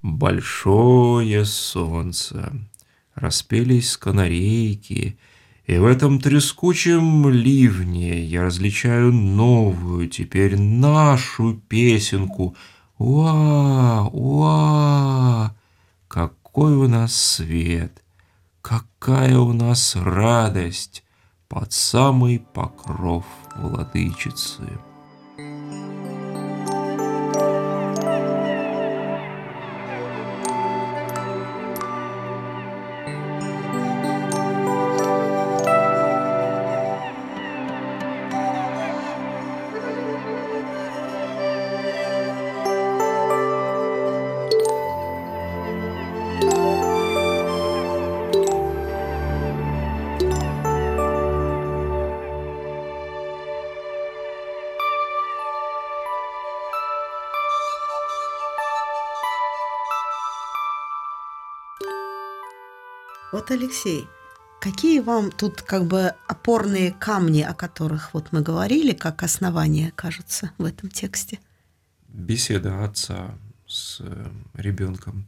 [0.00, 2.52] Большое солнце.
[3.14, 5.18] Распелись канарейки,
[5.66, 12.56] и в этом трескучем ливне я различаю новую, теперь нашу песенку.
[12.98, 15.54] Уа, уа!
[16.06, 18.04] Какой у нас свет!
[18.62, 21.04] Какая у нас радость
[21.48, 23.24] под самый покров
[23.56, 24.62] владычицы!
[63.32, 64.06] Вот, Алексей,
[64.60, 70.52] какие вам тут как бы опорные камни, о которых вот мы говорили, как основание, кажется,
[70.58, 71.40] в этом тексте?
[72.06, 73.36] Беседа отца
[73.66, 75.26] с э, ребенком,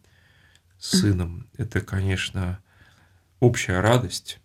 [0.78, 2.60] с сыном, это, конечно,
[3.40, 4.38] общая радость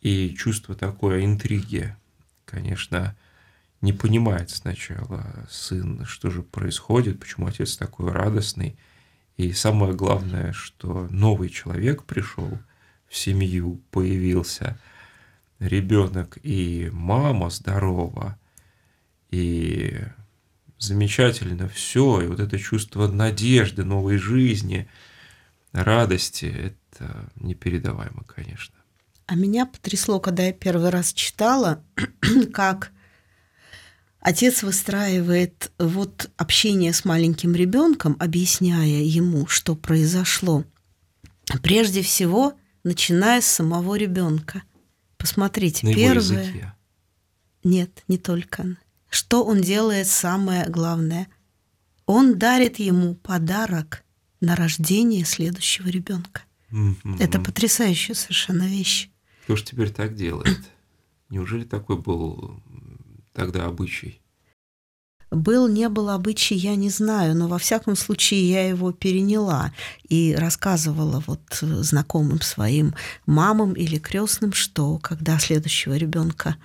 [0.00, 1.94] и чувство такой интриги.
[2.44, 3.16] Конечно,
[3.82, 8.76] не понимает сначала сын, что же происходит, почему отец такой радостный.
[9.36, 12.58] И самое главное, что новый человек пришел
[13.10, 14.78] в семью, появился
[15.58, 18.38] ребенок и мама здорова,
[19.30, 19.98] и
[20.78, 24.88] замечательно все, и вот это чувство надежды, новой жизни,
[25.72, 28.76] радости, это непередаваемо, конечно.
[29.26, 31.84] А меня потрясло, когда я первый раз читала,
[32.52, 32.92] как
[34.20, 40.64] отец выстраивает вот общение с маленьким ребенком, объясняя ему, что произошло.
[41.62, 44.62] Прежде всего, начиная с самого ребенка.
[45.16, 46.14] Посмотрите, На первое.
[46.16, 46.74] языке.
[47.64, 48.76] Нет, не только.
[49.08, 51.28] Что он делает самое главное?
[52.06, 54.04] Он дарит ему подарок
[54.40, 56.42] на рождение следующего ребенка.
[56.70, 57.16] Мгм.
[57.18, 59.10] Это потрясающая совершенно вещь.
[59.44, 60.58] Кто ж теперь так делает?
[61.28, 62.62] Неужели такой был
[63.32, 64.20] тогда обычай?
[65.30, 69.72] Был, не был обычай, я не знаю, но во всяком случае я его переняла
[70.08, 72.94] и рассказывала вот э, знакомым своим
[73.26, 76.56] мамам или крестным, что когда следующего ребенка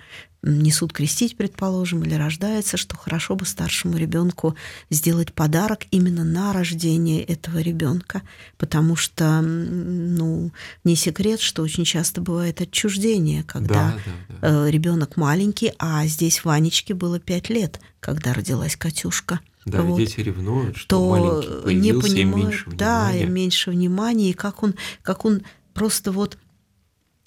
[0.46, 4.54] несут крестить, предположим, или рождается, что хорошо бы старшему ребенку
[4.90, 8.22] сделать подарок именно на рождение этого ребенка,
[8.56, 10.52] потому что, ну,
[10.84, 13.98] не секрет, что очень часто бывает отчуждение, когда Да,
[14.40, 14.70] да, да.
[14.70, 19.40] ребенок маленький, а здесь Ванечке было пять лет, когда родилась Катюшка.
[19.64, 19.98] Да, вот.
[19.98, 23.22] дети ревнуют, что То маленький не появился, им понимают, меньше да, внимания.
[23.22, 25.42] и меньше внимания, и как он, как он
[25.74, 26.38] просто вот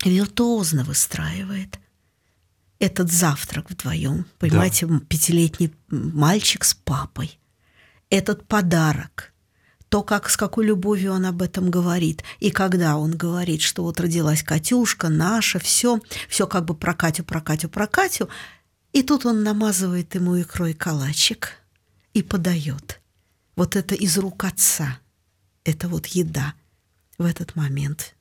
[0.05, 1.79] виртуозно выстраивает
[2.79, 4.25] этот завтрак вдвоем.
[4.39, 7.39] Понимаете, м, пятилетний мальчик с папой.
[8.09, 9.33] Этот подарок.
[9.89, 12.23] То, как, с какой любовью он об этом говорит.
[12.39, 17.23] И когда он говорит, что вот родилась Катюшка, наша, все, все как бы про Катю,
[17.23, 18.29] про Катю, про Катю.
[18.93, 21.53] И тут он намазывает ему икрой калачик
[22.13, 23.01] и подает.
[23.55, 24.99] Вот это из рук отца.
[25.63, 26.53] Это вот еда
[27.17, 28.15] в этот момент.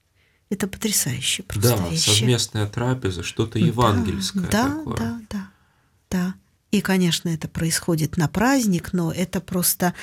[0.51, 2.09] Это потрясающе просто Да, вещи.
[2.09, 4.97] совместная трапеза, что-то евангельское да, такое.
[4.97, 5.51] Да, да,
[6.11, 6.35] да.
[6.71, 9.95] И, конечно, это происходит на праздник, но это просто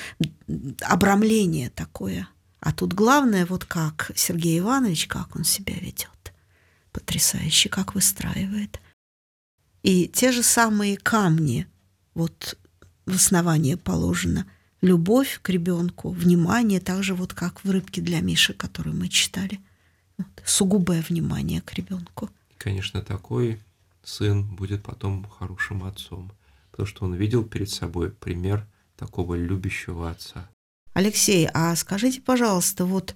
[0.80, 2.28] обрамление такое.
[2.60, 6.10] А тут главное, вот как Сергей Иванович, как он себя ведет.
[6.92, 8.80] Потрясающе, как выстраивает.
[9.82, 11.68] И те же самые камни,
[12.14, 12.58] вот
[13.04, 14.46] в основание положено.
[14.80, 19.60] Любовь к ребенку, внимание, так же вот как в рыбке для Миши, которую мы читали.
[20.44, 22.30] Сугубое внимание к ребенку.
[22.58, 23.60] Конечно, такой
[24.02, 26.32] сын будет потом хорошим отцом,
[26.70, 30.48] потому что он видел перед собой пример такого любящего отца.
[30.94, 33.14] Алексей, а скажите, пожалуйста, вот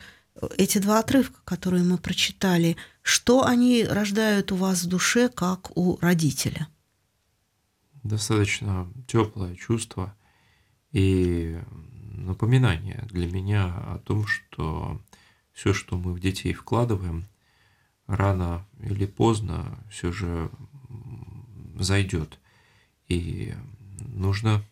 [0.57, 5.99] эти два отрывка, которые мы прочитали, что они рождают у вас в душе, как у
[6.01, 6.69] родителя?
[8.03, 10.15] Достаточно теплое чувство
[10.93, 11.59] и
[12.13, 15.01] напоминание для меня о том, что
[15.61, 17.27] все, что мы в детей вкладываем,
[18.07, 20.51] рано или поздно все же
[21.79, 22.39] зайдет.
[23.09, 23.55] И
[23.99, 24.65] нужно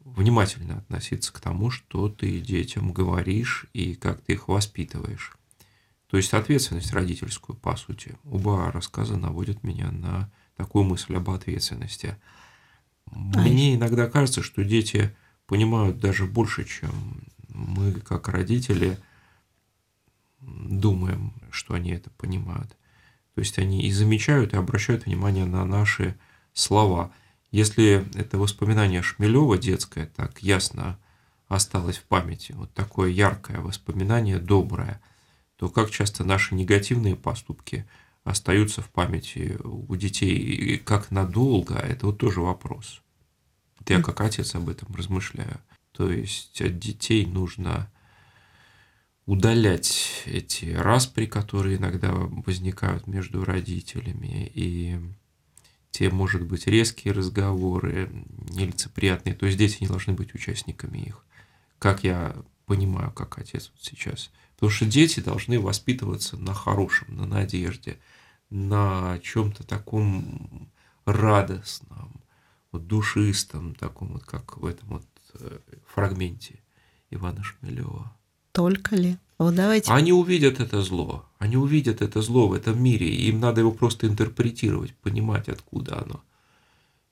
[0.00, 5.38] внимательно относиться к тому, что ты детям говоришь и как ты их воспитываешь.
[6.08, 8.16] То есть ответственность родительскую, по сути.
[8.24, 12.16] Оба рассказа наводят меня на такую мысль об ответственности.
[13.12, 15.14] Мне иногда кажется, что дети
[15.46, 18.98] понимают даже больше, чем мы, как родители,
[20.68, 22.76] думаем, что они это понимают.
[23.34, 26.16] То есть они и замечают, и обращают внимание на наши
[26.52, 27.12] слова.
[27.50, 30.98] Если это воспоминание Шмелева детское так ясно
[31.46, 35.00] осталось в памяти, вот такое яркое воспоминание, доброе,
[35.56, 37.86] то как часто наши негативные поступки
[38.24, 43.02] остаются в памяти у детей, и как надолго, это вот тоже вопрос.
[43.86, 45.60] Я как отец об этом размышляю.
[45.92, 47.90] То есть от детей нужно
[49.28, 54.98] удалять эти распри, которые иногда возникают между родителями, и
[55.90, 58.10] те, может быть, резкие разговоры,
[58.48, 59.34] нелицеприятные.
[59.34, 61.26] То есть дети не должны быть участниками их.
[61.78, 64.30] Как я понимаю, как отец вот сейчас.
[64.54, 67.98] Потому что дети должны воспитываться на хорошем, на надежде,
[68.48, 70.70] на чем-то таком
[71.04, 72.22] радостном,
[72.72, 76.60] вот душистом, таком вот, как в этом вот э, фрагменте
[77.10, 78.17] Ивана Шмелева.
[78.52, 79.16] Только ли?
[79.38, 79.92] Вот давайте.
[79.92, 81.24] Они увидят это зло.
[81.38, 83.08] Они увидят это зло в этом мире.
[83.08, 86.22] Им надо его просто интерпретировать, понимать, откуда оно.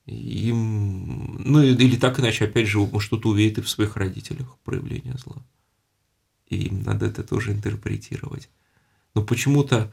[0.07, 5.43] Им, ну или так иначе, опять же, что-то увидят и в своих родителях проявление зла.
[6.49, 8.49] и им надо это тоже интерпретировать.
[9.15, 9.93] Но почему-то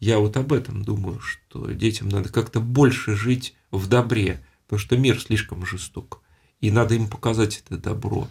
[0.00, 4.96] я вот об этом думаю, что детям надо как-то больше жить в добре, потому что
[4.96, 6.22] мир слишком жесток.
[6.60, 8.28] И надо им показать это добро.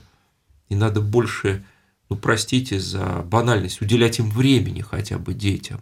[0.70, 1.64] И надо больше,
[2.12, 5.80] ну простите за банальность, уделять им времени хотя бы детям.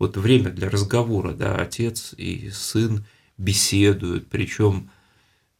[0.00, 3.06] Вот время для разговора, да, отец и сын
[3.38, 4.90] беседуют, причем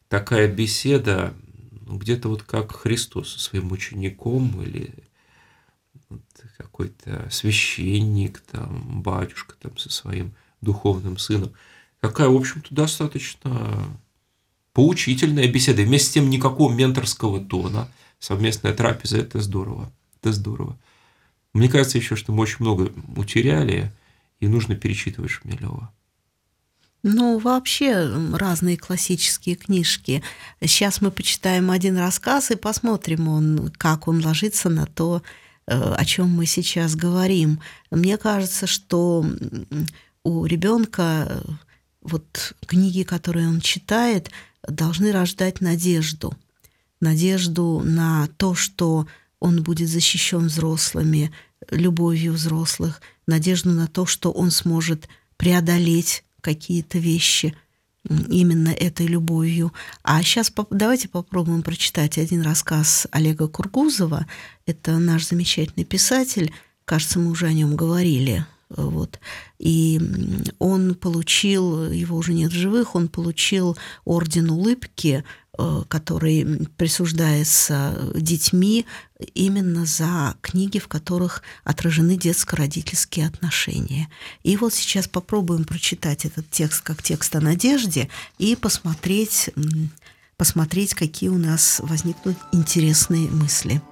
[0.08, 1.32] такая беседа,
[1.86, 4.92] ну, где-то вот как Христос со своим учеником или
[6.08, 6.22] вот
[6.58, 11.52] какой-то священник, там, батюшка там со своим духовным сыном.
[12.00, 13.96] Какая, в общем-то, достаточно
[14.72, 15.82] поучительная беседа.
[15.82, 17.88] вместе с тем никакого менторского тона.
[18.18, 19.92] Совместная трапеза– это здорово.
[20.20, 20.78] Это здорово.
[21.52, 23.92] Мне кажется еще, что мы очень много утеряли,
[24.38, 25.90] и нужно перечитывать Шмелева.
[27.02, 30.22] Ну, вообще разные классические книжки.
[30.60, 35.22] Сейчас мы почитаем один рассказ и посмотрим, он, как он ложится на то,
[35.66, 37.60] э, о чем мы сейчас говорим.
[37.90, 39.24] Мне кажется, что
[40.24, 41.42] у ребенка э,
[42.02, 44.30] вот книги, которые он читает,
[44.68, 46.36] должны рождать надежду.
[47.00, 49.06] Надежду на то, что
[49.40, 51.32] он будет защищен взрослыми,
[51.70, 57.54] любовью взрослых, надежду на то, что он сможет преодолеть какие-то вещи
[58.08, 59.72] именно этой любовью.
[60.02, 64.26] А сейчас давайте попробуем прочитать один рассказ Олега Кургузова.
[64.66, 66.52] Это наш замечательный писатель.
[66.84, 68.46] Кажется, мы уже о нем говорили.
[68.70, 69.18] Вот.
[69.58, 70.00] И
[70.58, 75.49] он получил, его уже нет в живых, он получил орден улыбки Э,
[75.88, 78.86] который присуждается детьми
[79.34, 84.08] именно за книги, в которых отражены детско-родительские отношения.
[84.42, 88.08] И вот сейчас попробуем прочитать этот текст как текст о надежде
[88.38, 89.50] и посмотреть,
[90.36, 93.82] посмотреть какие у нас возникнут интересные мысли.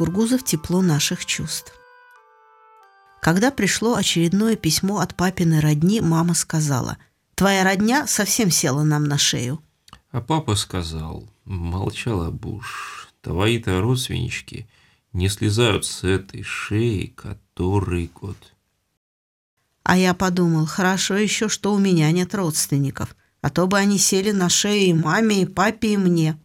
[0.00, 1.74] Кургузов «Тепло наших чувств».
[3.20, 6.96] Когда пришло очередное письмо от папиной родни, мама сказала,
[7.34, 9.62] «Твоя родня совсем села нам на шею».
[10.10, 14.66] А папа сказал, молчала Буш, твои-то родственнички
[15.12, 18.38] не слезают с этой шеи который год.
[19.82, 24.30] А я подумал, хорошо еще, что у меня нет родственников, а то бы они сели
[24.30, 26.38] на шею и маме, и папе, и мне.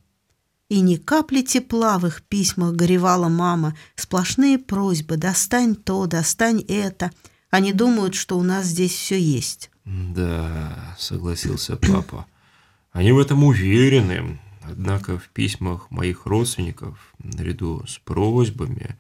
[0.67, 3.75] И ни капли тепла в их письмах горевала мама.
[3.95, 7.11] Сплошные просьбы «достань то, достань это».
[7.51, 9.69] Они думают, что у нас здесь все есть.
[9.85, 12.25] Да, согласился папа.
[12.91, 14.39] Они в этом уверены.
[14.63, 18.97] Однако в письмах моих родственников, наряду с просьбами,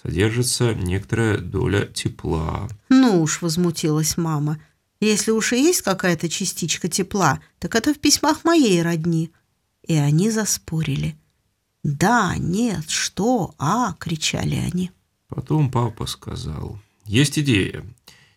[0.00, 2.68] содержится некоторая доля тепла.
[2.90, 4.60] Ну уж, возмутилась мама.
[5.00, 9.32] Если уж и есть какая-то частичка тепла, так это в письмах моей родни
[9.86, 11.16] и они заспорили.
[11.82, 14.90] «Да, нет, что, а!»— кричали они.
[15.28, 17.84] Потом папа сказал, «Есть идея.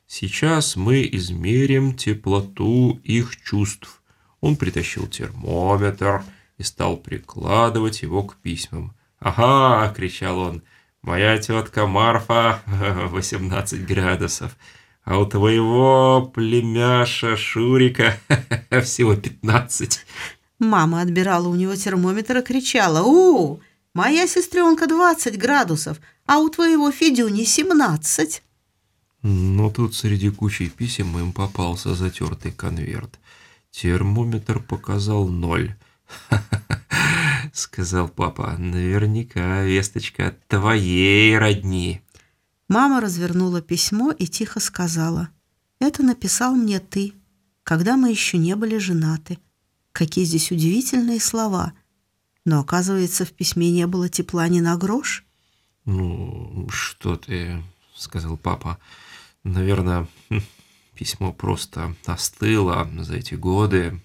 [0.05, 4.01] Сейчас мы измерим теплоту их чувств».
[4.41, 6.23] Он притащил термометр
[6.57, 8.93] и стал прикладывать его к письмам.
[9.19, 10.63] «Ага!»— кричал он.
[11.01, 14.55] «Моя тетка Марфа 18 градусов,
[15.03, 18.17] а у твоего племяша Шурика
[18.83, 20.05] всего 15.
[20.59, 23.61] Мама отбирала у него термометр и кричала «У,
[23.93, 28.41] моя сестренка 20 градусов, а у твоего Федюни 17».
[29.21, 33.19] Но тут среди кучи писем им попался затертый конверт.
[33.71, 35.75] Термометр показал ноль.
[37.53, 38.55] сказал папа.
[38.57, 42.01] «Наверняка весточка от твоей родни».
[42.67, 45.29] Мама развернула письмо и тихо сказала.
[45.79, 47.13] «Это написал мне ты,
[47.63, 49.39] когда мы еще не были женаты».
[49.91, 51.73] Какие здесь удивительные слова.
[52.45, 55.25] Но, оказывается, в письме не было тепла ни на грош.
[55.85, 57.63] «Ну, что ты...»—
[57.95, 58.79] сказал папа.
[59.43, 60.41] «Наверное, хм,
[60.93, 63.99] письмо просто остыло за эти годы».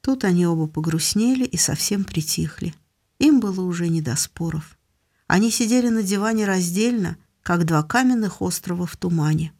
[0.00, 2.74] Тут они оба погрустнели и совсем притихли.
[3.18, 4.78] Им было уже не до споров.
[5.26, 9.52] Они сидели на диване раздельно, как два каменных острова в тумане.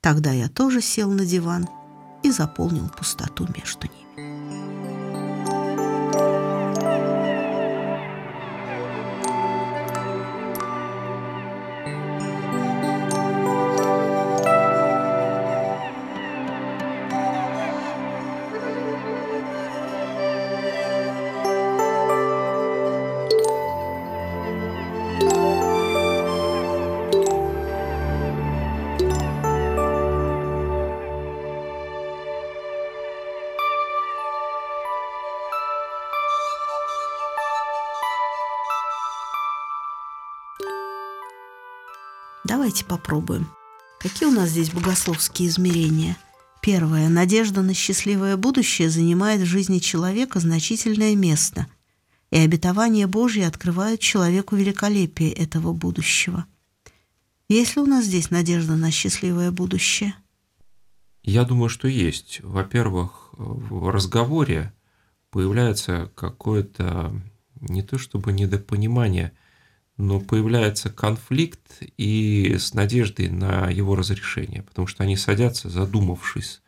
[0.00, 1.68] Тогда я тоже сел на диван
[2.22, 4.05] и заполнил пустоту между ними.
[42.66, 43.46] Давайте попробуем.
[44.00, 46.16] Какие у нас здесь богословские измерения?
[46.60, 47.08] Первое.
[47.08, 51.68] Надежда на счастливое будущее занимает в жизни человека значительное место,
[52.32, 56.44] и обетование Божье открывает человеку великолепие этого будущего.
[57.48, 60.16] Есть ли у нас здесь надежда на счастливое будущее?
[61.22, 62.40] Я думаю, что есть.
[62.42, 64.72] Во-первых, в разговоре
[65.30, 67.14] появляется какое-то
[67.60, 69.30] не то чтобы недопонимание–
[69.96, 76.60] но появляется конфликт и с надеждой на его разрешение, потому что они садятся, задумавшись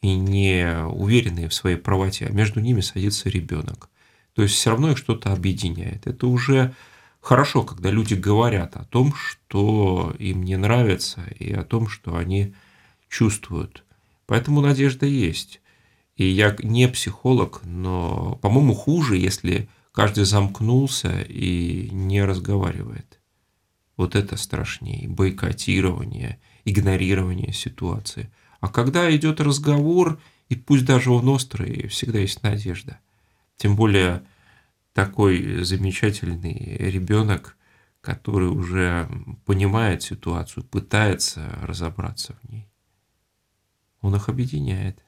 [0.00, 3.88] и не уверенные в своей правоте, а между ними садится ребенок.
[4.34, 6.06] То есть все равно их что-то объединяет.
[6.06, 6.72] Это уже
[7.20, 12.54] хорошо, когда люди говорят о том, что им не нравится, и о том, что они
[13.08, 13.82] чувствуют.
[14.26, 15.60] Поэтому надежда есть.
[16.16, 19.68] И я не психолог, но, по-моему, хуже, если
[19.98, 23.18] Каждый замкнулся и не разговаривает.
[23.96, 25.08] Вот это страшнее.
[25.08, 28.30] Бойкотирование, игнорирование ситуации.
[28.60, 33.00] А когда идет разговор, и пусть даже он острый, всегда есть надежда.
[33.56, 34.22] Тем более
[34.92, 37.56] такой замечательный ребенок,
[38.00, 39.10] который уже
[39.46, 42.68] понимает ситуацию, пытается разобраться в ней.
[44.00, 45.02] Он их объединяет.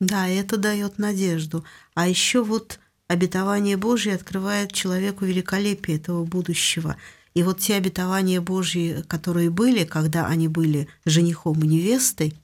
[0.00, 1.64] Да, это дает надежду.
[1.94, 2.80] А еще вот
[3.10, 6.96] обетование Божье открывает человеку великолепие этого будущего.
[7.34, 12.34] И вот те обетования Божьи, которые были, когда они были женихом и невестой,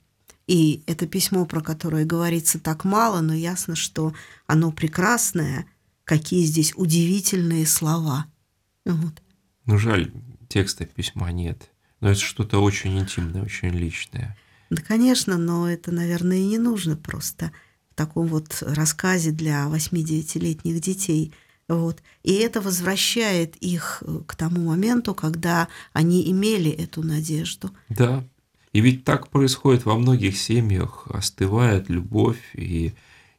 [0.49, 4.13] и это письмо, про которое говорится так мало, но ясно, что
[4.49, 5.67] оно прекрасное,
[6.03, 8.27] какие здесь удивительные слова.
[8.85, 9.23] Вот.
[9.67, 10.11] Ну, жаль,
[10.49, 11.71] текста письма нет.
[12.01, 14.37] Но это что-то очень интимное, очень личное.
[14.71, 17.53] Да, конечно, но это, наверное, и не нужно просто–
[17.97, 21.33] таком вот рассказе для 8-9-летних детей.
[21.69, 22.01] Вот.
[22.23, 27.71] И это возвращает их э, к тому моменту, когда они имели эту надежду.
[27.89, 28.23] Да.
[28.73, 32.93] И ведь так происходит во многих семьях, остывает любовь, и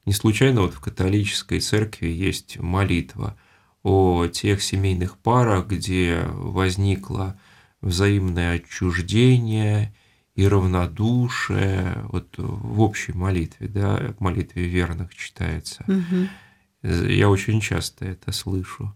[0.05, 3.37] не случайно вот в католической церкви есть молитва
[3.83, 7.39] о тех семейных парах, где возникло
[7.81, 9.93] взаимное отчуждение–
[10.37, 15.83] и равнодушие, вот в общей молитве, да, в молитве верных читается.
[15.87, 16.93] Угу.
[17.07, 18.95] Я очень часто это слышу.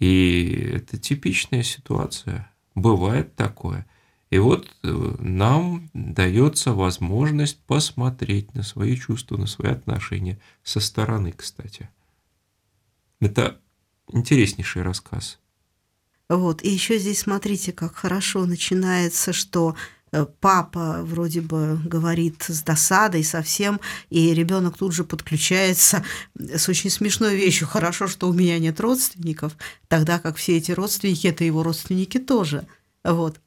[0.00, 2.50] И это типичная ситуация.
[2.74, 3.86] Бывает такое.
[4.30, 11.30] И вот э, нам дается возможность посмотреть на свои чувства, на свои отношения со стороны,
[11.30, 11.90] кстати.
[13.20, 13.60] Это
[14.12, 15.38] интереснейший рассказ.
[16.28, 19.76] Вот, и еще здесь смотрите, как хорошо начинается, что
[20.40, 26.04] папа вроде бы говорит с досадой совсем, и ребенок тут же подключается
[26.34, 27.66] с очень смешной вещью.
[27.66, 29.56] Хорошо, что у меня нет родственников,
[29.88, 32.66] тогда как все эти родственники это его родственники тоже.
[33.04, 33.40] Вот.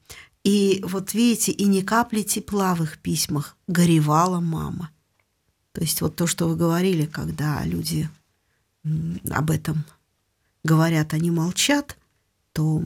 [0.44, 4.92] И вот видите, и ни капли тепла в их письмах горевала мама.
[5.72, 8.10] То есть вот то, что вы говорили, когда люди
[9.30, 9.84] об этом
[10.64, 11.98] говорят, они молчат,
[12.54, 12.84] то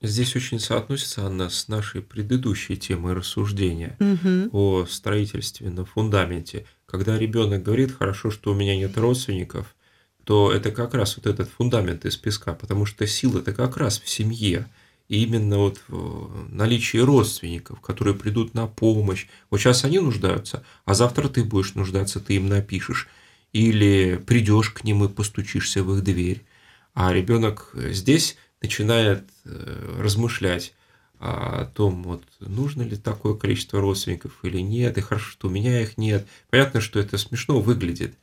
[0.00, 4.48] Здесь очень соотносится она с нашей предыдущей темой рассуждения угу.
[4.52, 6.66] о строительстве на фундаменте.
[6.86, 9.74] Когда ребенок говорит, хорошо, что у меня нет родственников,
[10.22, 13.98] то это как раз вот этот фундамент из песка, потому что сила это как раз
[13.98, 14.68] в семье.
[15.08, 19.26] И именно вот в наличии родственников, которые придут на помощь.
[19.50, 23.08] Вот сейчас они нуждаются, а завтра ты будешь нуждаться, ты им напишешь.
[23.54, 26.44] Или придешь к ним и постучишься в их дверь.
[26.92, 30.74] А ребенок здесь начинает э, размышлять
[31.20, 35.80] о том, вот, нужно ли такое количество родственников или нет, и хорошо, что у меня
[35.80, 36.28] их нет.
[36.50, 38.16] Понятно, что это смешно выглядит,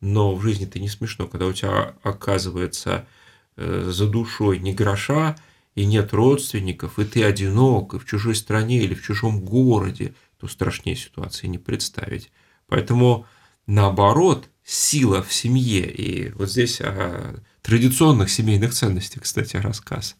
[0.00, 3.06] но в жизни это не смешно, когда у тебя оказывается
[3.56, 5.36] э, за душой не гроша,
[5.74, 10.48] и нет родственников, и ты одинок, и в чужой стране или в чужом городе, то
[10.48, 12.30] страшнее ситуации не представить.
[12.66, 13.26] Поэтому,
[13.66, 15.90] наоборот, сила в семье.
[15.90, 20.16] И вот здесь о традиционных семейных ценностях, кстати, рассказ.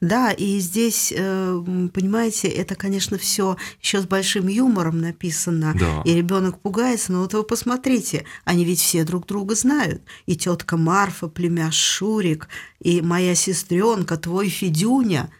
[0.00, 1.62] Да, и здесь, э,
[1.92, 6.02] понимаете, это, конечно, все еще с большим юмором написано, Да.
[6.04, 10.02] и ребенок пугается, но вот вы посмотрите, они ведь все друг друга знают.
[10.26, 12.48] И тетка Марфа, племяш Шурик,
[12.80, 15.30] и моя сестренка, твой Федюня.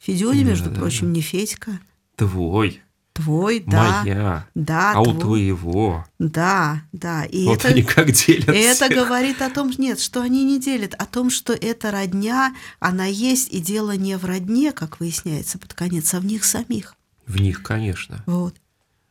[0.00, 0.80] Федюня, между Да-да-да.
[0.80, 1.78] прочим, не Федька.
[2.16, 2.80] Твой,
[3.20, 4.02] Твой, да.
[4.02, 5.20] моя, Да, а у твой.
[5.20, 6.06] твоего.
[6.18, 7.24] Да, да.
[7.24, 8.52] И вот это, они как делятся.
[8.52, 13.04] это говорит о том, нет, что они не делят, о том, что эта родня, она
[13.06, 16.94] есть, и дело не в родне, как выясняется под конец, а в них самих.
[17.26, 18.22] В них, конечно.
[18.26, 18.54] Вот.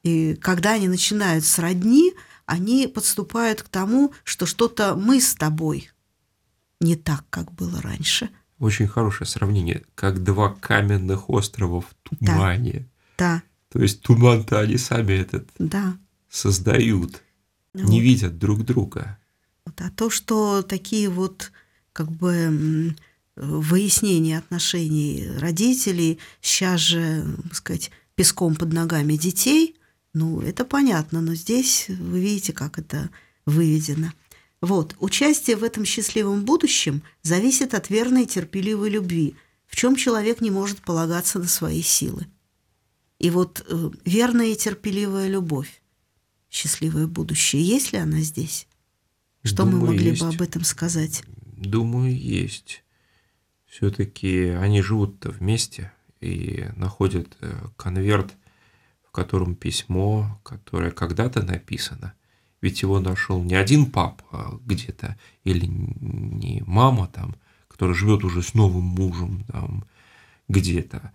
[0.04, 2.14] И когда они начинают с родни,
[2.46, 5.92] они подступают к тому, что что-то мы с тобой
[6.80, 8.30] не так, как было раньше.
[8.60, 9.84] Очень хорошее сравнение.
[9.96, 12.88] Как два каменных острова в тумане.
[13.18, 15.98] Да, То есть туман-то они сами этот да.
[16.30, 17.22] создают.
[17.74, 18.02] Не Вот.
[18.02, 19.20] видят друг друга.
[19.66, 19.80] Вот.
[19.82, 21.52] А то, что такие вот
[21.94, 22.96] как бы
[23.36, 29.76] выяснения отношений родителей сейчас же, так сказать, песком под ногами детей,
[30.14, 33.10] ну, это понятно, но здесь вы видите, как это
[33.46, 34.12] выведено.
[34.62, 39.36] Вот, участие в этом счастливом будущем зависит от верной и терпеливой любви,
[39.68, 42.28] в чем человек не может полагаться на свои силы.
[43.20, 45.82] И вот э, верная и терпеливая любовь,
[46.50, 48.68] счастливое будущее, есть ли она здесь?
[49.44, 50.22] Что мы Думаю, могли есть.
[50.22, 51.24] бы об этом сказать?
[51.46, 52.84] Думаю, есть.
[53.66, 55.92] Все-таки они живут-то вместе
[56.22, 58.34] и находят э, конверт,
[59.04, 62.14] в котором письмо, которое когда-то написано.
[62.62, 67.36] Ведь его нашел не один папа где-то, или не мама там,
[67.68, 69.86] которая живет уже с новым мужем там
[70.48, 71.12] где-то,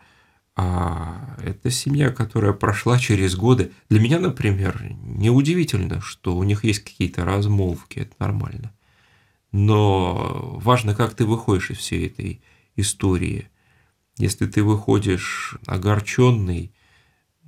[0.57, 3.73] а это семья, которая прошла через годы.
[3.89, 8.73] Для меня, например, неудивительно, что у них есть какие-то размолвки, это нормально.
[9.51, 12.43] Но важно, как ты выходишь из всей этой
[12.77, 13.49] истории.
[14.17, 16.73] Если ты выходишь огорченный,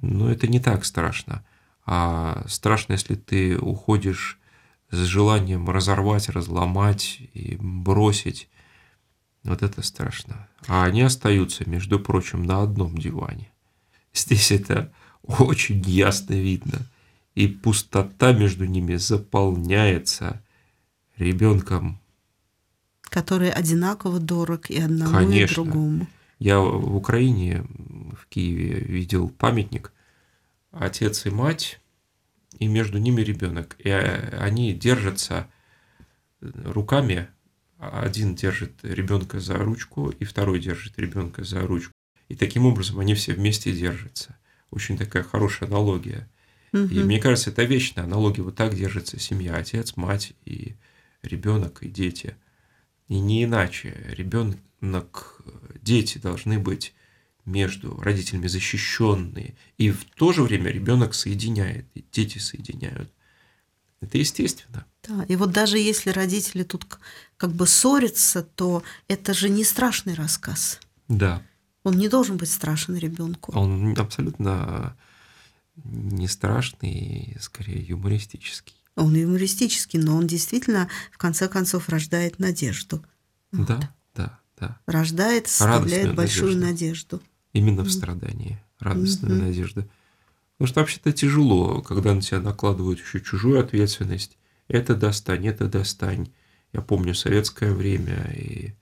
[0.03, 1.45] ну это не так страшно.
[1.85, 4.41] А страшно, если ты уходишь
[4.91, 8.49] с желанием разорвать, разломать и бросить.
[9.47, 10.49] Вот это страшно.
[10.67, 13.49] А они остаются, между прочим, на одном диване.
[14.13, 14.93] Здесь это
[15.23, 16.81] очень ясно видно.
[17.35, 20.43] И пустота между ними заполняется
[21.17, 22.01] ребенком.
[23.03, 25.53] Который одинаково дорог и одному, Конечно.
[25.53, 26.07] и другому.
[26.39, 27.65] Я в Украине,
[28.21, 29.93] в Киеве, видел памятник.
[30.73, 31.81] Отец и мать,
[32.59, 33.77] и между ними ребенок.
[33.79, 35.49] И э, они держатся
[36.41, 37.29] руками.
[37.79, 41.93] Один держит ребенка за ручку, и второй держит ребенка за ручку.
[42.29, 44.37] И таким образом они все вместе держатся.
[44.71, 46.29] Очень такая хорошая аналогия.
[46.73, 47.05] И Мгм.
[47.07, 48.43] мне кажется, это вечная аналогия.
[48.43, 49.57] Вот так держится семья.
[49.57, 50.75] Отец, мать и
[51.23, 52.35] ребенок, и дети.
[53.09, 53.95] И не иначе.
[54.09, 55.41] Ребенок,
[55.83, 56.93] дети должны быть
[57.45, 59.55] между родителями защищенные.
[59.79, 63.11] И в то же время ребенок соединяет, и дети соединяют.
[64.01, 64.85] Это естественно.
[65.07, 66.87] Да, и вот даже если родители тут
[67.37, 70.81] как бы ссорятся, то это же не страшный рассказ.
[71.09, 71.43] Да.
[71.83, 73.53] Он не должен быть страшен ребенку.
[73.53, 74.97] Он абсолютно
[75.85, 78.75] не страшный, скорее юмористический.
[78.97, 83.05] Он юмористический, но он действительно, в конце концов, рождает надежду.
[83.53, 83.67] Вот.
[83.69, 84.79] Да, да, да.
[84.87, 87.17] Рождает, составляет Радостную большую надежду.
[87.17, 87.23] надежду.
[87.53, 87.91] Именно в Мгм.
[87.91, 88.63] страдании.
[88.81, 89.47] Радостную Мгм.
[89.47, 89.89] надежду.
[90.57, 94.39] Потому что вообще-то тяжело, когда на тебя накладывают еще чужую ответственность.
[94.69, 96.29] Это достань, это достань.
[96.73, 98.73] Я помню советское время и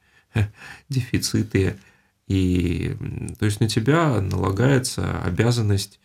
[0.89, 1.77] дефициты.
[2.29, 2.97] И,
[3.39, 5.99] то есть на тебя налагается обязанность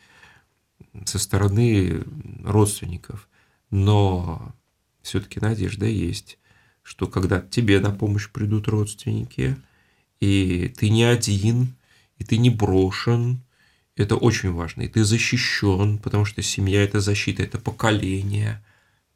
[1.05, 2.03] со стороны
[2.43, 3.29] родственников.
[3.69, 4.55] Но
[5.03, 6.39] все-таки надежда есть,
[6.81, 9.55] что когда тебе на помощь придут родственники,
[10.19, 11.75] и ты не один,
[12.17, 13.43] и ты не брошен,
[13.99, 18.63] это очень важно, и ты защищен, потому что семья– это защита, это поколение.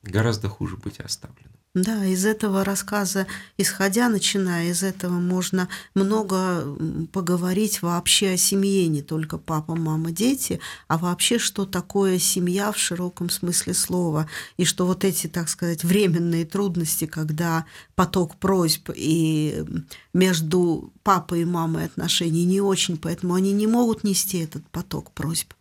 [0.04, 1.53] Гораздо хуже быть оставленным.
[1.76, 3.26] Да, из этого рассказа,
[3.58, 6.68] исходя, начиная из этого, можно много
[7.12, 12.78] поговорить вообще о семье, не только папа, мама, дети, а вообще, что такое семья в
[12.78, 14.30] широком смысле слова.
[14.56, 17.66] И что вот эти, так сказать, временные трудности, когда
[17.96, 19.66] поток просьб и
[20.14, 25.54] между папой и мамой отношений не очень, поэтому они не могут нести этот поток просьб.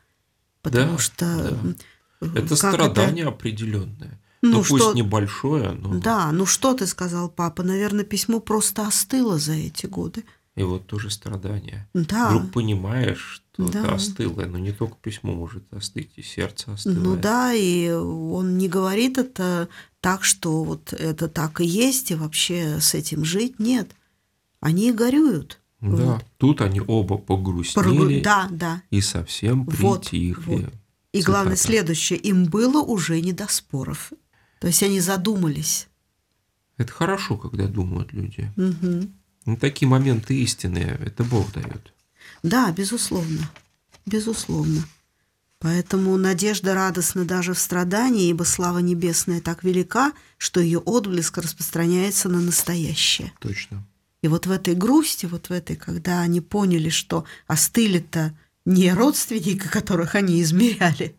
[0.61, 1.59] Потому Да, что...
[2.21, 2.29] да.
[2.35, 4.22] Это как страдание определенное.
[4.43, 7.63] Ну, Ну, пусть что- небольшое, но Да, ну что ты сказал, папа?
[7.63, 10.25] Наверное, письмо просто остыло за эти годы.
[10.55, 11.89] и вот тоже страдание.
[11.95, 12.29] Да.
[12.29, 13.81] Вдруг понимаешь, что Да.
[13.81, 16.93] это остыло, но не только письмо может остыть, и сердце остыло.
[16.93, 19.69] Ну да, и он не говорит это
[20.03, 23.59] так, что вот это так и есть, и вообще с этим жить.
[23.61, 23.93] Нет.
[24.61, 25.59] Они горюют.
[25.81, 26.25] Да, Вот.
[26.37, 27.87] тут они оба погрустнели
[28.19, 28.83] Поргу- Да, да.
[28.91, 30.55] и совсем Вот, притихли.
[30.65, 30.73] вот.
[31.13, 31.73] И главное Цитата.
[31.73, 34.13] следующее, им было уже не до споров.
[34.63, 35.89] То есть они задумались.
[36.77, 38.49] Это хорошо, когда думают люди.
[38.55, 39.13] Мгм.
[39.45, 41.93] Ну, такие моменты истины, это Бог дает.
[42.45, 43.51] Да, безусловно.
[44.07, 44.85] Безусловно.
[45.59, 52.29] Поэтому надежда радостна даже в страдании, ибо слава небесная так велика, что ее отблеск распространяется
[52.29, 53.33] на настоящее.
[53.41, 53.85] Точно.
[54.23, 58.33] И вот в этой грусти, вот в этой, когда они поняли, что остыли-то
[58.65, 61.17] не родственники, которых они измеряли,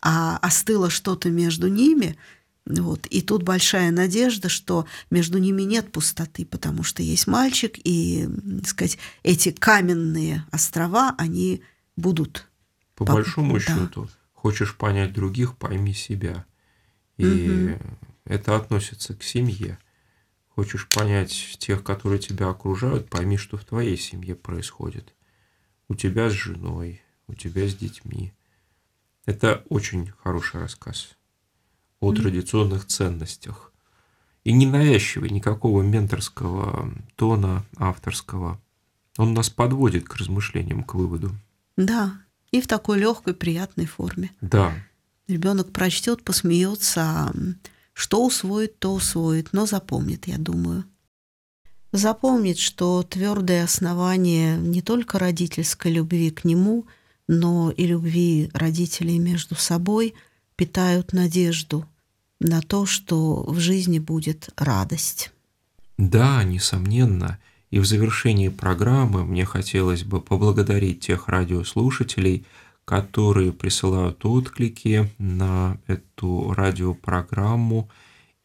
[0.00, 2.16] а остыло что-то между ними,
[2.66, 3.06] вот.
[3.06, 8.64] И тут большая надежда, что между ними нет пустоты, потому что есть мальчик, и, м,
[8.64, 11.62] сказать, эти каменные острова, они
[11.96, 12.48] будут.
[12.96, 13.60] По По- большому да.
[13.60, 16.44] счету, хочешь понять других, пойми себя.
[17.18, 17.98] И Мгм.
[18.24, 19.78] это относится к семье.
[20.48, 25.14] Хочешь понять тех, которые тебя окружают, пойми, что в твоей семье происходит.
[25.88, 28.32] У тебя с женой, у тебя с детьми.
[29.24, 31.16] Это очень хороший рассказ
[32.00, 33.72] о традиционных ценностях.
[34.44, 38.60] И не навязчивый никакого менторского тона авторского.
[39.18, 41.32] Он нас подводит к размышлениям, к выводу.
[41.76, 42.20] Да,
[42.52, 44.30] и в такой легкой, приятной форме.
[44.40, 44.72] Да,
[45.28, 47.32] Ребенок прочтет, посмеется,
[47.92, 50.84] что усвоит, то усвоит, но запомнит, я думаю.
[51.90, 56.86] Запомнит, что твердое основание не только родительской любви к нему,
[57.26, 60.14] но и любви родителей между собой
[60.56, 61.86] питают надежду
[62.40, 65.32] на то, что в жизни будет радость.
[65.98, 67.38] Да, несомненно.
[67.70, 72.46] И в завершении программы мне хотелось бы поблагодарить тех радиослушателей,
[72.84, 77.88] которые присылают отклики на эту радиопрограмму,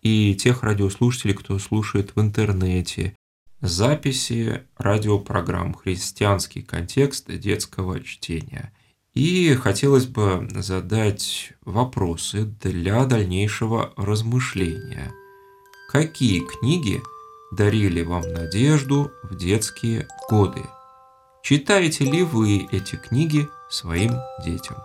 [0.02, 3.16] и тех радиослушателей, кто слушает в интернете
[3.62, 8.74] записи радиопрограмм «Христианский контекст детского чтения».
[9.14, 15.12] И хотелось бы задать вопросы для дальнейшего размышления.
[15.90, 17.02] Какие книги
[17.52, 20.62] дарили вам надежду в детские годы?
[21.44, 24.14] Читаете ли вы эти книги своим
[24.46, 24.78] детям?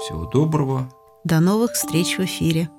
[0.00, 0.90] Всего доброго.
[1.24, 2.70] До новых встреч в эфире.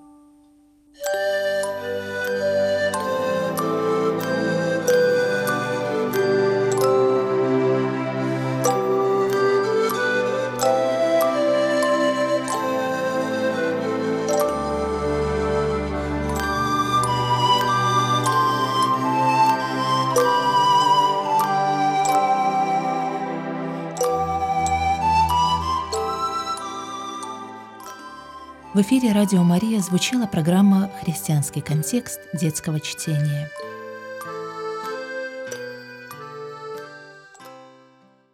[28.74, 33.52] В эфире «Радио Мария» звучала программа «Христианский контекст детского чтения».